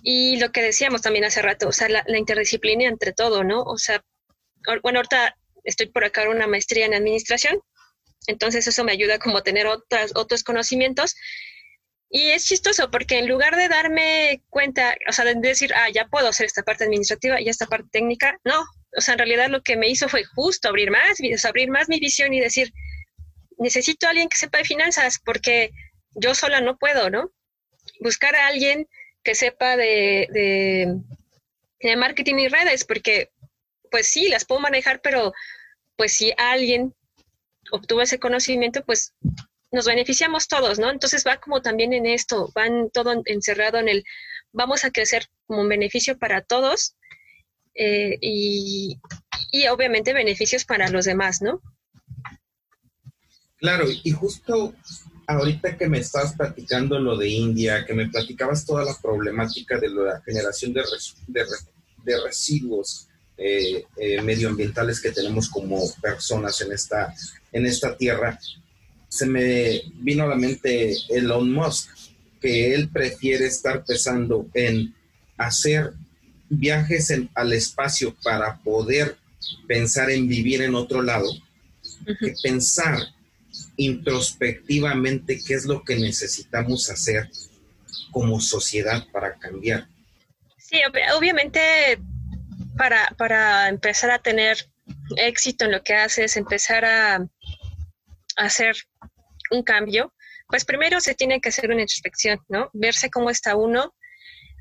[0.04, 3.64] y lo que decíamos también hace rato, o sea, la, interdisciplina entre todo, ¿no?
[3.64, 4.04] O sea,
[4.84, 7.60] bueno, ahorita estoy por acá en una maestría en administración,
[8.28, 11.16] entonces eso me ayuda como a tener otras, otros conocimientos.
[12.12, 16.08] Y es chistoso porque en lugar de darme cuenta, o sea, de decir, ah, ya
[16.08, 18.66] puedo hacer esta parte administrativa y esta parte técnica, no,
[18.98, 22.00] o sea, en realidad lo que me hizo fue justo abrir más, abrir más mi
[22.00, 22.74] visión y decir,
[23.58, 25.72] necesito a alguien que sepa de finanzas porque
[26.16, 27.32] yo sola no puedo, ¿no?
[28.00, 28.88] Buscar a alguien
[29.24, 30.28] que sepa de,
[31.82, 33.30] de, marketing y redes, porque
[33.92, 35.34] pues sí, las puedo manejar, pero
[35.96, 36.96] pues si alguien
[37.72, 39.14] obtuvo ese conocimiento, pues
[39.72, 40.90] nos beneficiamos todos, ¿no?
[40.90, 44.04] Entonces va como también en esto, van todo encerrado en el,
[44.52, 46.96] vamos a crecer como un beneficio para todos
[47.82, 49.00] eh, y,
[49.52, 51.62] y obviamente beneficios para los demás, ¿no?
[53.58, 54.76] Claro, y justo
[55.26, 59.90] ahorita que me estabas platicando lo de India, que me platicabas toda la problemática de
[59.90, 60.84] la generación de,
[61.28, 67.16] de, residuos eh, eh, medioambientales que tenemos como personas en esta,
[67.54, 68.38] en esta tierra,
[69.08, 71.90] se me vino a la mente Elon Musk,
[72.42, 74.94] que él prefiere estar pensando en
[75.38, 75.94] hacer
[76.50, 79.18] viajes al espacio para poder
[79.68, 81.30] pensar en vivir en otro lado,
[82.20, 82.98] que pensar
[83.78, 87.30] introspectivamente qué es lo que necesitamos hacer
[88.12, 89.88] como sociedad para cambiar.
[90.58, 90.82] Sí,
[91.16, 91.60] obviamente
[92.78, 94.58] para, para empezar a tener
[95.18, 97.28] éxito en lo que haces, empezar a,
[98.36, 98.76] hacer
[99.52, 100.14] un cambio,
[100.48, 102.70] pues primero se tiene que hacer una introspección, ¿no?
[102.74, 103.94] Verse cómo está uno.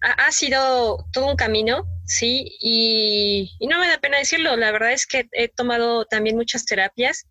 [0.00, 4.92] Ha, sido todo un camino, sí, y, y, no me da pena decirlo, la verdad
[4.92, 7.26] es que he tomado también muchas terapias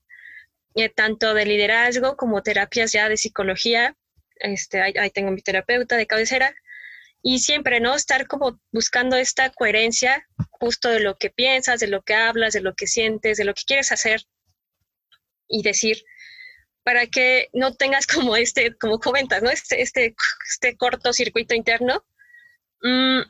[0.77, 3.97] eh, tanto de liderazgo como terapias ya de psicología.
[4.35, 6.53] Este, ahí, tengo mi terapeuta de cabecera.
[7.23, 7.95] Y siempre, ¿no?
[7.95, 12.61] Estar como buscando esta coherencia justo de lo que piensas, de lo que hablas, de
[12.61, 14.21] lo que sientes, de lo que quieres hacer
[15.47, 16.03] y decir,
[16.83, 19.49] para que no tengas como este, como comentas, ¿no?
[19.49, 20.15] Este, este,
[20.47, 22.05] este cortocircuito interno.
[22.81, 23.21] Mm,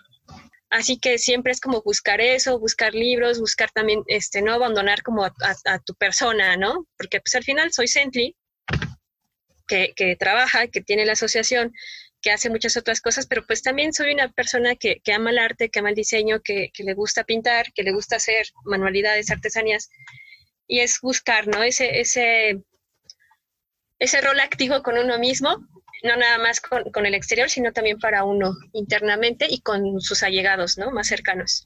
[0.69, 5.23] Así que siempre es como buscar eso, buscar libros, buscar también, este, no abandonar como
[5.23, 5.33] a,
[5.85, 6.85] tu persona, ¿no?
[6.97, 8.35] Porque pues al final soy Sently,
[9.67, 11.73] que, trabaja, que tiene la asociación,
[12.21, 15.39] que hace muchas otras cosas, pero pues también soy una persona que, que ama el
[15.39, 19.31] arte, que ama el diseño, que, que, le gusta pintar, que le gusta hacer manualidades,
[19.31, 19.89] artesanías,
[20.67, 21.63] y es buscar, ¿no?
[21.63, 22.61] Ese, ese,
[23.99, 25.65] ese rol activo con uno mismo,
[26.03, 30.23] no nada más con, con el exterior, sino también para uno internamente y con sus
[30.23, 30.91] allegados, ¿no?
[30.91, 31.65] Más cercanos.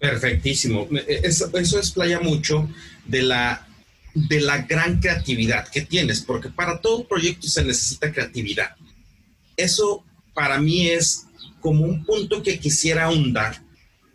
[0.00, 0.88] Perfectísimo.
[1.06, 2.68] Eso, eso explaya mucho
[3.06, 3.64] de la
[4.14, 8.74] de la gran creatividad que tienes, porque para todo proyecto se necesita creatividad.
[9.56, 11.26] Eso para mí es
[11.60, 13.60] como un punto que quisiera ahondar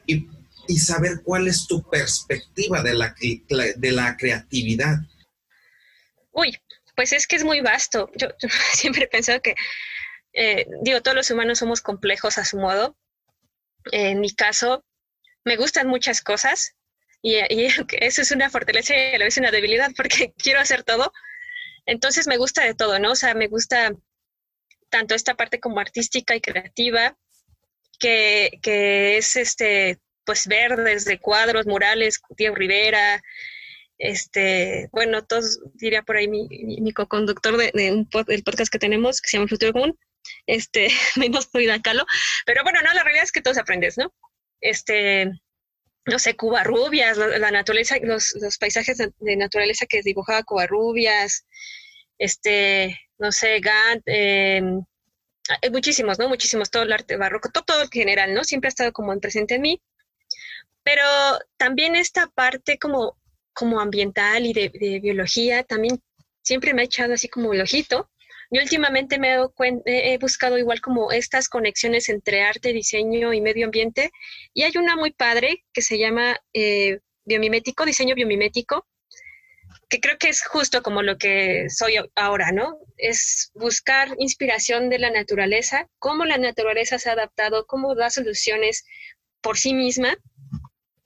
[0.05, 0.27] y,
[0.67, 3.15] y saber cuál es tu perspectiva de la,
[3.77, 4.99] de la creatividad.
[6.31, 6.57] Uy,
[6.95, 8.09] pues es que es muy vasto.
[8.15, 8.27] Yo,
[8.73, 9.55] siempre he pensado que,
[10.33, 12.97] eh, digo, todos los humanos somos complejos a su modo.
[13.91, 14.85] en mi caso,
[15.43, 16.75] me gustan muchas cosas,
[17.23, 17.37] y,
[17.99, 21.11] eso es una fortaleza y a la vez una debilidad porque quiero hacer todo.
[21.85, 23.11] Entonces me gusta de todo, ¿no?
[23.11, 23.93] O sea, me gusta
[24.89, 27.17] tanto esta parte como artística y creativa,
[27.99, 33.21] que, que es este, pues ver desde cuadros, murales, Diego Rivera,
[33.97, 39.37] este, bueno, todos, diría por ahí mi, co-conductor de, del podcast que tenemos, que se
[39.37, 39.99] llama Futuro Común,
[40.47, 42.05] este, menos Frida Kahlo,
[42.45, 44.13] pero bueno, no, la realidad es que todos aprendes, ¿no?
[44.61, 45.31] Este,
[46.05, 51.45] no sé, Cubarrubias, la naturaleza, los, los paisajes de, naturaleza que dibujaba Cubarrubias,
[52.17, 54.03] este, no sé, Gant,
[55.61, 56.29] hay muchísimos, ¿no?
[56.29, 58.43] Muchísimos, todo el arte barroco, todo, todo en general, ¿no?
[58.43, 59.81] Siempre ha estado como en presente en mí.
[60.83, 61.03] Pero
[61.57, 63.17] también esta parte como,
[63.53, 65.99] como ambiental y de, biología, también
[66.41, 68.09] siempre me ha echado así como el ojito.
[68.51, 73.65] Yo últimamente me he, he buscado igual como estas conexiones entre arte, diseño y medio
[73.65, 74.11] ambiente
[74.53, 78.85] y hay una muy padre que se llama eh, biomimético, diseño biomimético,
[79.89, 82.77] que creo que es justo como lo que soy ahora, ¿no?
[82.97, 88.85] Es buscar inspiración de la naturaleza, cómo la naturaleza se ha adaptado, cómo da soluciones
[89.41, 90.17] por sí misma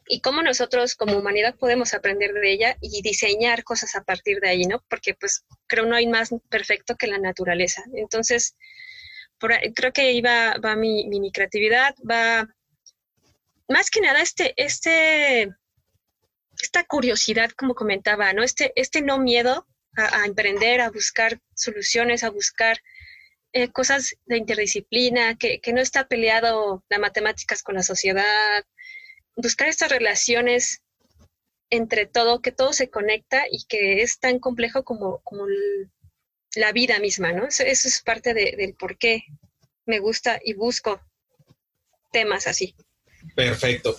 [0.07, 4.49] y cómo nosotros como humanidad podemos aprender de ella y diseñar cosas a partir de
[4.49, 4.83] ahí, ¿no?
[4.89, 7.83] Porque pues creo no hay más perfecto que la naturaleza.
[7.93, 8.55] Entonces,
[9.39, 12.47] creo que ahí va, mi, creatividad, va
[13.67, 15.49] más que nada este, este,
[16.61, 18.43] esta curiosidad, como comentaba, ¿no?
[18.43, 22.77] Este, este no miedo a, emprender, a buscar soluciones, a buscar
[23.51, 28.63] eh, cosas de interdisciplina, que, que no está peleado las matemáticas con la sociedad,
[29.37, 30.81] buscar estas relaciones
[31.69, 35.45] entre todo, que todo se conecta y que es tan complejo como, como
[36.55, 37.45] la vida misma, ¿no?
[37.45, 39.23] Eso, es parte del por qué
[39.85, 40.99] me gusta y busco
[42.11, 42.75] temas así.
[43.35, 43.95] Perfecto.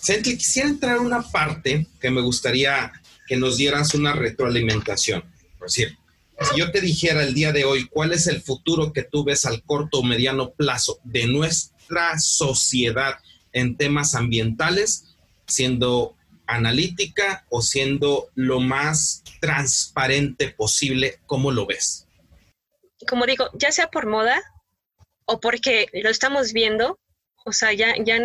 [0.00, 2.92] Sentli, quisiera entrar a una parte que me gustaría
[3.26, 5.22] que nos dieras una retroalimentación.
[5.58, 5.96] Por decir,
[6.40, 9.44] si yo te dijera el día de hoy cuál es el futuro que tú ves
[9.44, 13.18] al corto o mediano plazo de nuestra sociedad
[13.52, 22.06] en temas ambientales, siendo analítica o siendo lo más transparente posible, ¿cómo lo ves?
[23.08, 24.42] Como digo, ya sea por moda
[25.24, 26.98] o porque lo estamos viendo,
[27.46, 28.18] o sea, ya, ya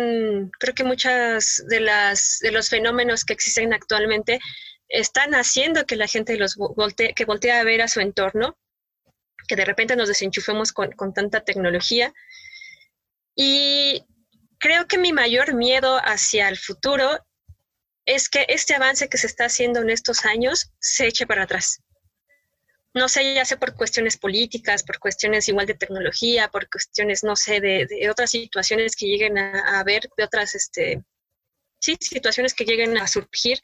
[0.58, 4.40] creo que muchas de las de los fenómenos que existen actualmente
[4.88, 8.56] están haciendo que la gente los voltee, que voltea a ver a su entorno,
[9.48, 12.12] que de repente nos desenchufemos con, con tanta tecnología.
[13.34, 14.04] Y
[14.66, 17.24] creo que mi mayor miedo hacia el futuro
[18.04, 21.80] es que este avance que se está haciendo en estos años se eche para atrás.
[22.92, 27.36] No sé, ya sea por cuestiones políticas, por cuestiones igual de tecnología, por cuestiones, no
[27.36, 31.00] sé, de, otras situaciones que lleguen a, haber, de otras, este,
[31.78, 33.60] sí, situaciones que lleguen a surgir.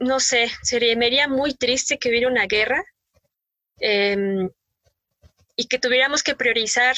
[0.00, 2.82] No sé, sería, me haría muy triste que hubiera una guerra
[3.78, 4.50] em,
[5.54, 6.96] y que tuviéramos que priorizar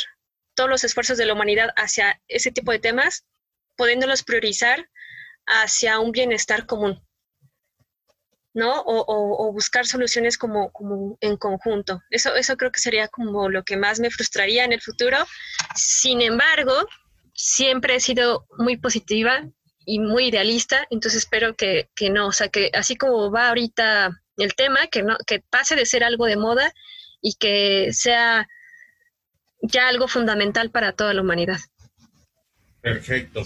[0.61, 3.25] todos los esfuerzos de la humanidad hacia ese tipo de temas,
[3.79, 4.91] pudiéndolos priorizar
[5.47, 7.03] hacia un bienestar común,
[8.53, 8.83] ¿no?
[8.85, 12.03] O, buscar soluciones como, como, en conjunto.
[12.11, 15.17] Eso, eso creo que sería como lo que más me frustraría en el futuro.
[15.75, 16.87] Sin embargo,
[17.33, 19.49] siempre he sido muy positiva
[19.87, 24.11] y muy idealista, entonces espero que, que no, o sea, que así como va ahorita
[24.37, 26.71] el tema, que, no, que pase de ser algo de moda
[27.23, 28.47] y que sea
[29.63, 31.59] ya algo fundamental para toda la humanidad.
[32.81, 33.45] Perfecto.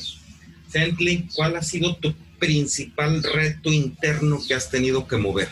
[0.69, 5.49] Cently, ¿cuál ha sido tu principal reto interno que has tenido que mover?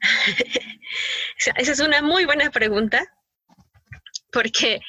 [1.56, 3.06] Esa es una muy buena pregunta,
[4.32, 4.80] porque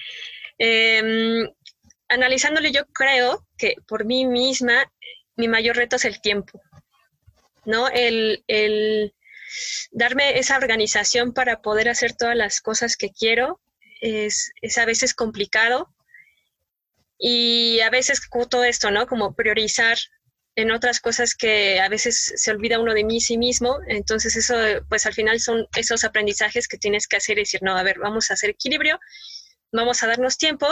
[0.57, 1.49] eh,
[2.09, 4.91] analizándole yo creo que por mí misma
[5.35, 6.61] mi mayor reto es el tiempo,
[7.65, 7.87] ¿no?
[7.89, 9.13] El, el
[9.91, 13.59] darme esa organización para poder hacer todas las cosas que quiero
[14.01, 15.93] es, a veces complicado
[17.17, 19.07] y a veces todo esto, ¿no?
[19.07, 19.97] Como priorizar
[20.55, 23.79] en otras cosas que a veces se olvida uno de mí sí mismo.
[23.87, 24.55] Entonces eso,
[24.89, 27.99] pues al final son esos aprendizajes que tienes que hacer y decir, no, a ver,
[27.99, 28.99] vamos a hacer equilibrio,
[29.71, 30.67] vamos a darnos tiempo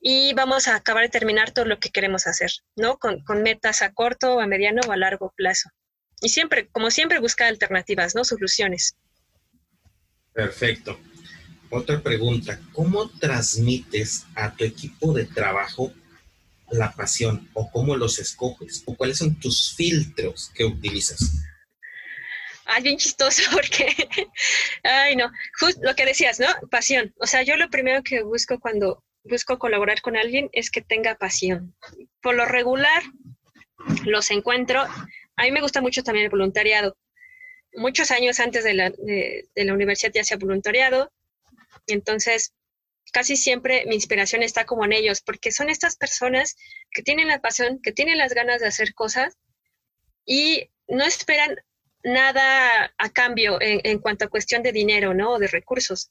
[0.00, 2.98] y vamos a acabar de terminar todo lo que queremos hacer, ¿no?
[2.98, 5.70] Con, con metas a corto, a mediano o a largo plazo.
[6.20, 8.24] Y siempre, como siempre, buscar alternativas, ¿no?
[8.24, 8.96] Soluciones.
[10.32, 10.98] Perfecto.
[11.70, 15.92] Otra pregunta, ¿cómo transmites a tu equipo de trabajo
[16.70, 21.42] la pasión o cómo los escoges o cuáles son tus filtros que utilizas?
[22.64, 23.86] Ay, bien chistoso porque,
[24.82, 26.48] ay no, justo lo que decías, ¿no?
[26.70, 27.14] Pasión.
[27.18, 31.16] O sea, yo lo primero que busco cuando busco colaborar con alguien es que tenga
[31.16, 31.74] pasión.
[32.22, 33.02] Por lo regular,
[34.04, 34.82] los encuentro.
[35.36, 36.96] A mí me gusta mucho también el voluntariado
[37.76, 41.12] muchos años antes de la, de, la universidad ya hacía voluntariado,
[41.86, 42.52] entonces
[43.12, 46.56] casi siempre mi inspiración está como en ellos, porque son estas personas
[46.90, 49.36] que tienen la pasión, que tienen las ganas de hacer cosas
[50.24, 51.56] y no esperan
[52.02, 55.32] nada a cambio en, en cuanto a cuestión de dinero, ¿no?
[55.32, 56.10] O de recursos.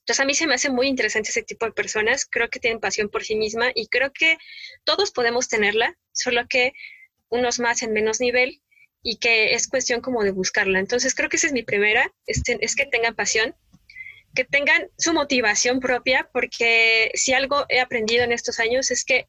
[0.00, 2.78] Entonces a mí se me hace muy interesante ese tipo de personas, creo que tienen
[2.78, 4.36] pasión por sí misma y creo que
[4.84, 6.74] todos podemos tenerla, solo que
[7.30, 8.60] unos más en menos nivel
[9.02, 10.78] y que es cuestión como de buscarla.
[10.78, 13.56] Entonces creo que esa es mi primera, este, es que tengan pasión,
[14.34, 19.26] que tengan su motivación propia, porque si algo he aprendido en estos años es que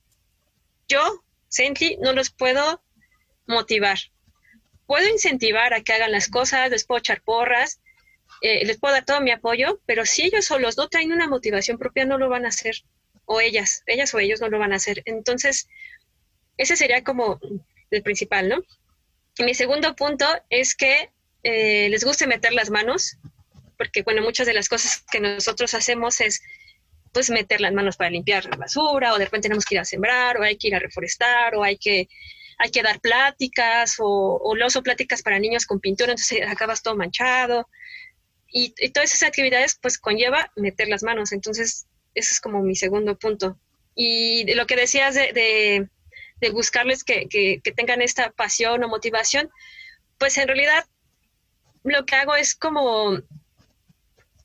[0.87, 2.83] yo, Senti, no los puedo
[3.47, 3.97] motivar.
[4.87, 7.79] Puedo incentivar a que hagan las cosas, les puedo echar porras,
[8.41, 11.77] eh, les puedo dar todo mi apoyo, pero si ellos solos no traen una motivación
[11.77, 12.75] propia, no lo van a hacer.
[13.25, 15.01] O ellas, ellas o ellos no lo van a hacer.
[15.05, 15.67] Entonces,
[16.57, 17.39] ese sería como
[17.89, 18.63] el principal, ¿no?
[19.39, 21.09] Mi segundo punto es que
[21.43, 23.17] eh, les guste meter las manos,
[23.77, 26.41] porque bueno, muchas de las cosas que nosotros hacemos es
[27.13, 29.85] pues meter las manos para limpiar la basura, o de repente tenemos que ir a
[29.85, 32.09] sembrar, o hay que ir a reforestar, o hay que,
[32.57, 37.69] hay que dar pláticas, o, o pláticas para niños con pintura, entonces acabas todo manchado.
[38.51, 43.17] Y, todas esas actividades pues conlleva meter las manos, entonces ese es como mi segundo
[43.17, 43.57] punto.
[43.95, 45.87] Y lo que decías de
[46.41, 49.49] de buscarles que, tengan esta pasión o motivación,
[50.17, 50.85] pues en realidad
[51.83, 53.19] lo que hago es como,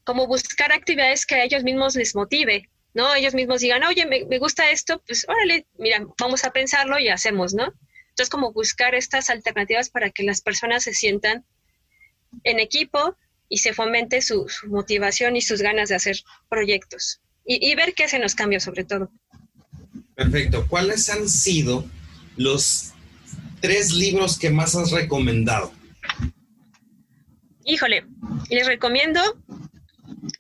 [0.04, 3.14] como buscar actividades que a ellos mismos les motive, ¿no?
[3.14, 7.08] Ellos mismos digan, oye, me, me, gusta esto, pues órale, mira, vamos a pensarlo y
[7.08, 7.72] hacemos, ¿no?
[8.10, 11.44] Entonces, como buscar estas alternativas para que las personas se sientan
[12.44, 13.16] en equipo
[13.48, 16.16] y se fomente su, motivación y sus ganas de hacer
[16.48, 17.20] proyectos.
[17.44, 19.10] Y, y ver qué hacen los cambios, sobre todo.
[20.14, 20.66] Perfecto.
[20.68, 21.84] ¿Cuáles han sido
[22.36, 22.92] los
[23.60, 25.72] tres libros que más has recomendado?
[27.64, 28.04] Híjole,
[28.50, 29.20] les recomiendo,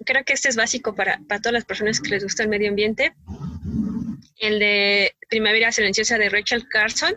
[0.04, 3.14] creo que este es básico para, todas las personas que les gusta el medio ambiente,
[4.38, 7.16] el de Primavera Silenciosa de Rachel Carson.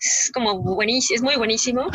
[0.00, 1.90] Es como buenísimo, es muy buenísimo,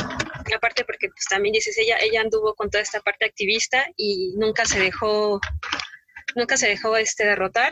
[0.53, 4.65] aparte porque pues, también dices, ella, ella anduvo con toda esta parte activista y nunca
[4.65, 5.39] se dejó,
[6.35, 7.71] nunca se dejó este derrotar.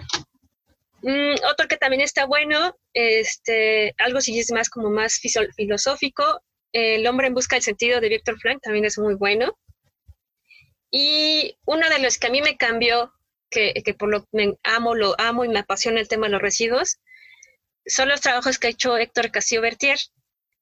[1.01, 5.19] Mm, otro que también está bueno, este, algo si es más como más
[5.55, 6.41] filosófico,
[6.73, 9.57] El hombre en busca del sentido de Víctor Frank también es muy bueno.
[10.91, 13.13] Y uno de los que a mí me cambió,
[13.49, 16.99] que, por lo que amo, lo amo y me apasiona el tema de los residuos,
[17.85, 19.97] son los trabajos que ha hecho Héctor Castillo Bertier.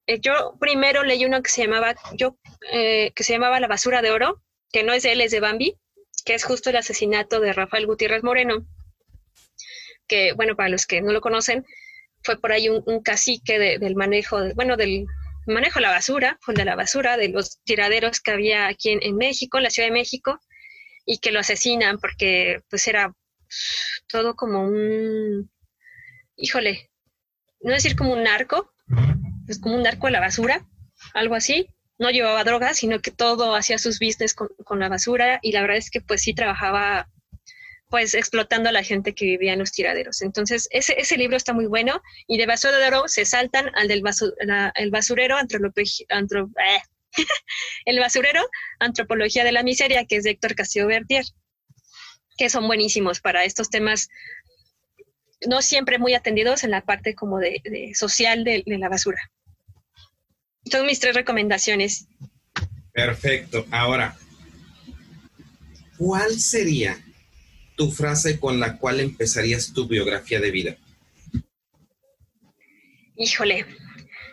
[0.06, 2.38] Eh, yo primero leí uno que se llamaba, yo,
[2.72, 5.40] eh, que se llamaba La basura de oro, que no es de él, es de
[5.40, 5.76] Bambi,
[6.24, 8.66] que es justo el asesinato de Rafael Gutiérrez Moreno
[10.10, 11.64] que, bueno, para los que no lo conocen,
[12.22, 15.06] fue por ahí un, cacique del manejo, bueno, del
[15.46, 19.64] manejo la basura, de la basura, de los tiraderos que había aquí en, México, en
[19.64, 20.40] la Ciudad de México,
[21.06, 23.14] y que lo asesinan porque pues era
[24.06, 25.50] todo como un,
[26.36, 26.90] híjole,
[27.60, 28.72] no decir como un narco,
[29.46, 30.66] pues como un narco de la basura,
[31.14, 31.68] algo así.
[31.98, 35.60] No llevaba drogas, sino que todo hacía sus business con, con la basura y la
[35.60, 37.10] verdad es que pues sí trabajaba
[37.90, 40.22] pues explotando a la gente que vivía en los tiraderos.
[40.22, 42.46] Entonces, ese, ese libro está muy bueno y de
[42.86, 44.02] oro se saltan al del
[44.76, 46.80] el basurero eh,
[47.84, 51.24] el basurero antropología de la miseria que es de Héctor Castillo Bertier,
[52.38, 54.08] que son buenísimos para estos temas
[55.48, 57.60] no siempre muy atendidos en la parte como de,
[57.94, 59.18] social de, de la basura.
[60.70, 62.06] Son mis tres recomendaciones.
[62.92, 63.66] Perfecto.
[63.70, 64.16] Ahora,
[65.96, 67.02] ¿cuál sería
[67.80, 70.76] tu frase con la cual empezarías tu biografía de vida?
[73.16, 73.64] Híjole,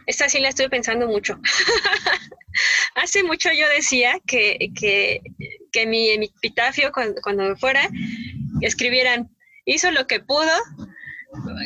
[0.05, 1.39] esta sí la estoy pensando mucho.
[2.95, 7.89] Hace mucho yo decía que, que mi, en mi epitafio, cuando, cuando fuera,
[8.59, 9.29] escribieran,
[9.63, 10.51] hizo lo que pudo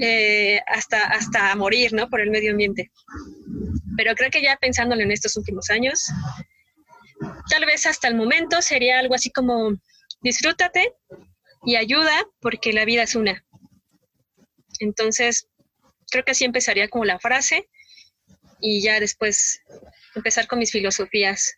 [0.01, 2.11] eh, hasta, hasta morir, ¿no?
[2.11, 2.91] Por el medio ambiente.
[3.97, 5.99] Pero creo que ya pensándolo en estos últimos años,
[7.49, 9.71] tal vez hasta el momento sería algo así como,
[10.21, 10.93] disfrútate
[11.64, 13.45] y ayuda porque la vida es una.
[14.80, 15.47] Entonces,
[16.09, 17.70] creo que así empezaría como la frase
[18.59, 19.62] y ya después
[20.16, 21.55] empezar con mis filosofías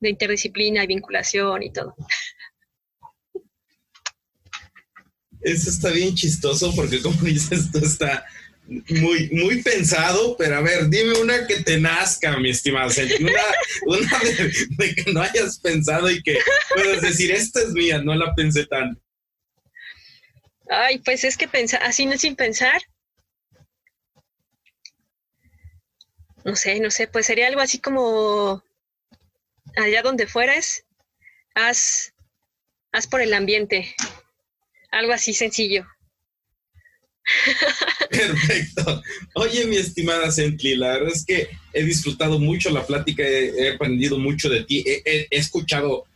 [0.00, 1.94] de interdisciplina y vinculación y todo.
[5.40, 8.24] Eso está bien chistoso porque como dices, esto está
[8.66, 12.90] muy, muy pensado, pero a ver, dime una que te nazca, mi estimado.
[13.20, 13.42] Una,
[13.86, 14.18] una
[14.78, 16.38] de, que no hayas pensado y que
[16.74, 19.00] puedas decir, esta es mía, no la pensé tanto.
[20.70, 22.80] Ay, pues es que pensar, así no sin pensar.
[26.44, 28.62] No sé, no sé, pues sería algo así como
[29.76, 30.84] allá donde fueras,
[31.54, 32.12] haz,
[32.92, 33.94] haz por el ambiente.
[34.90, 35.86] Algo así sencillo.
[38.10, 39.02] Perfecto.
[39.34, 44.18] Oye, mi estimada Sentli, la verdad es que he disfrutado mucho la plática, he, aprendido
[44.18, 46.06] mucho de ti, he, escuchado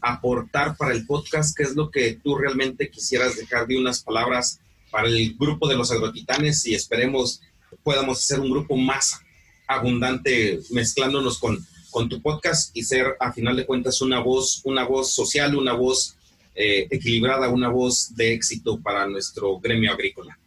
[0.00, 1.56] aportar para el podcast?
[1.56, 4.60] ¿Qué es lo que tú realmente quisieras dejar de unas palabras
[4.90, 7.40] para el grupo de los agrotitanes y esperemos
[7.82, 9.20] podamos hacer un grupo más
[9.66, 14.84] abundante mezclándonos con, con tu podcast y ser a final de cuentas una voz, una
[14.84, 16.16] voz social, una voz
[16.54, 20.38] eh, equilibrada, una voz de éxito para nuestro gremio agrícola.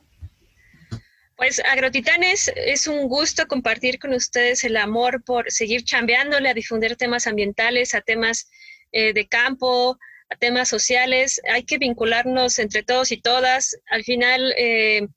[1.37, 6.95] Pues Agrotitanes, es un gusto compartir con ustedes el amor por seguir chambeándole a difundir
[6.95, 8.49] temas ambientales, a temas
[8.91, 9.99] eh, de campo,
[10.31, 11.39] a temas sociales.
[11.53, 13.77] Hay que vincularnos entre todos y todas.
[13.85, 15.07] Al final, eh,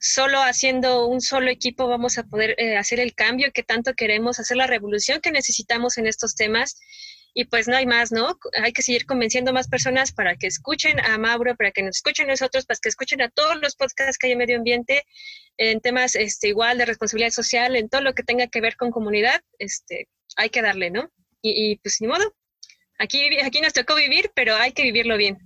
[0.00, 4.40] solo haciendo un solo equipo vamos a poder eh, hacer el cambio que tanto queremos,
[4.40, 6.80] hacer la revolución que necesitamos en estos temas.
[7.34, 8.38] Y pues no hay más, ¿no?
[8.62, 12.26] Hay que seguir convenciendo más personas para que escuchen a Mauro, para que nos escuchen
[12.26, 15.04] nosotros, para que escuchen a todos los podcasts que hay en medio ambiente,
[15.56, 18.90] en temas este, igual de responsabilidad social, en todo lo que tenga que ver con
[18.90, 21.10] comunidad, este, hay que darle, ¿no?
[21.40, 22.34] Y, pues ni modo,
[22.98, 25.38] aquí, aquí nos tocó vivir, pero hay que vivirlo bien.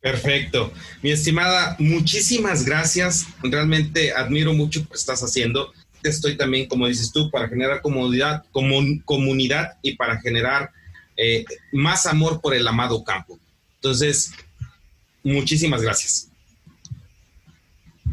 [0.00, 0.72] Perfecto.
[1.02, 3.26] Mi estimada, muchísimas gracias.
[3.42, 5.72] Realmente admiro mucho lo que estás haciendo.
[6.02, 8.44] Estoy también, como dices tú, para generar comunidad,
[9.04, 10.70] comunidad y para generar
[11.18, 13.38] eh, más amor por el amado campo.
[13.74, 14.32] Entonces,
[15.22, 16.28] muchísimas gracias.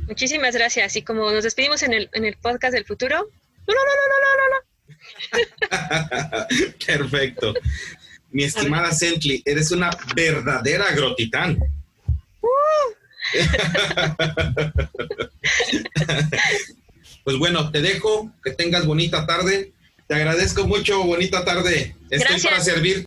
[0.08, 0.95] Muchísimas gracias.
[0.95, 3.30] Y como nos despedimos en el, en el podcast del futuro,
[3.68, 4.66] no, no, no, no, no, no, no.
[6.86, 7.53] Perfecto.
[8.32, 11.60] Mi estimada Sentley, eres una verdadera agrotitán.
[17.24, 19.72] pues bueno, te dejo, que tengas bonita tarde.
[20.08, 21.95] Te agradezco mucho, bonita tarde.
[22.12, 23.06] Estoy para servir.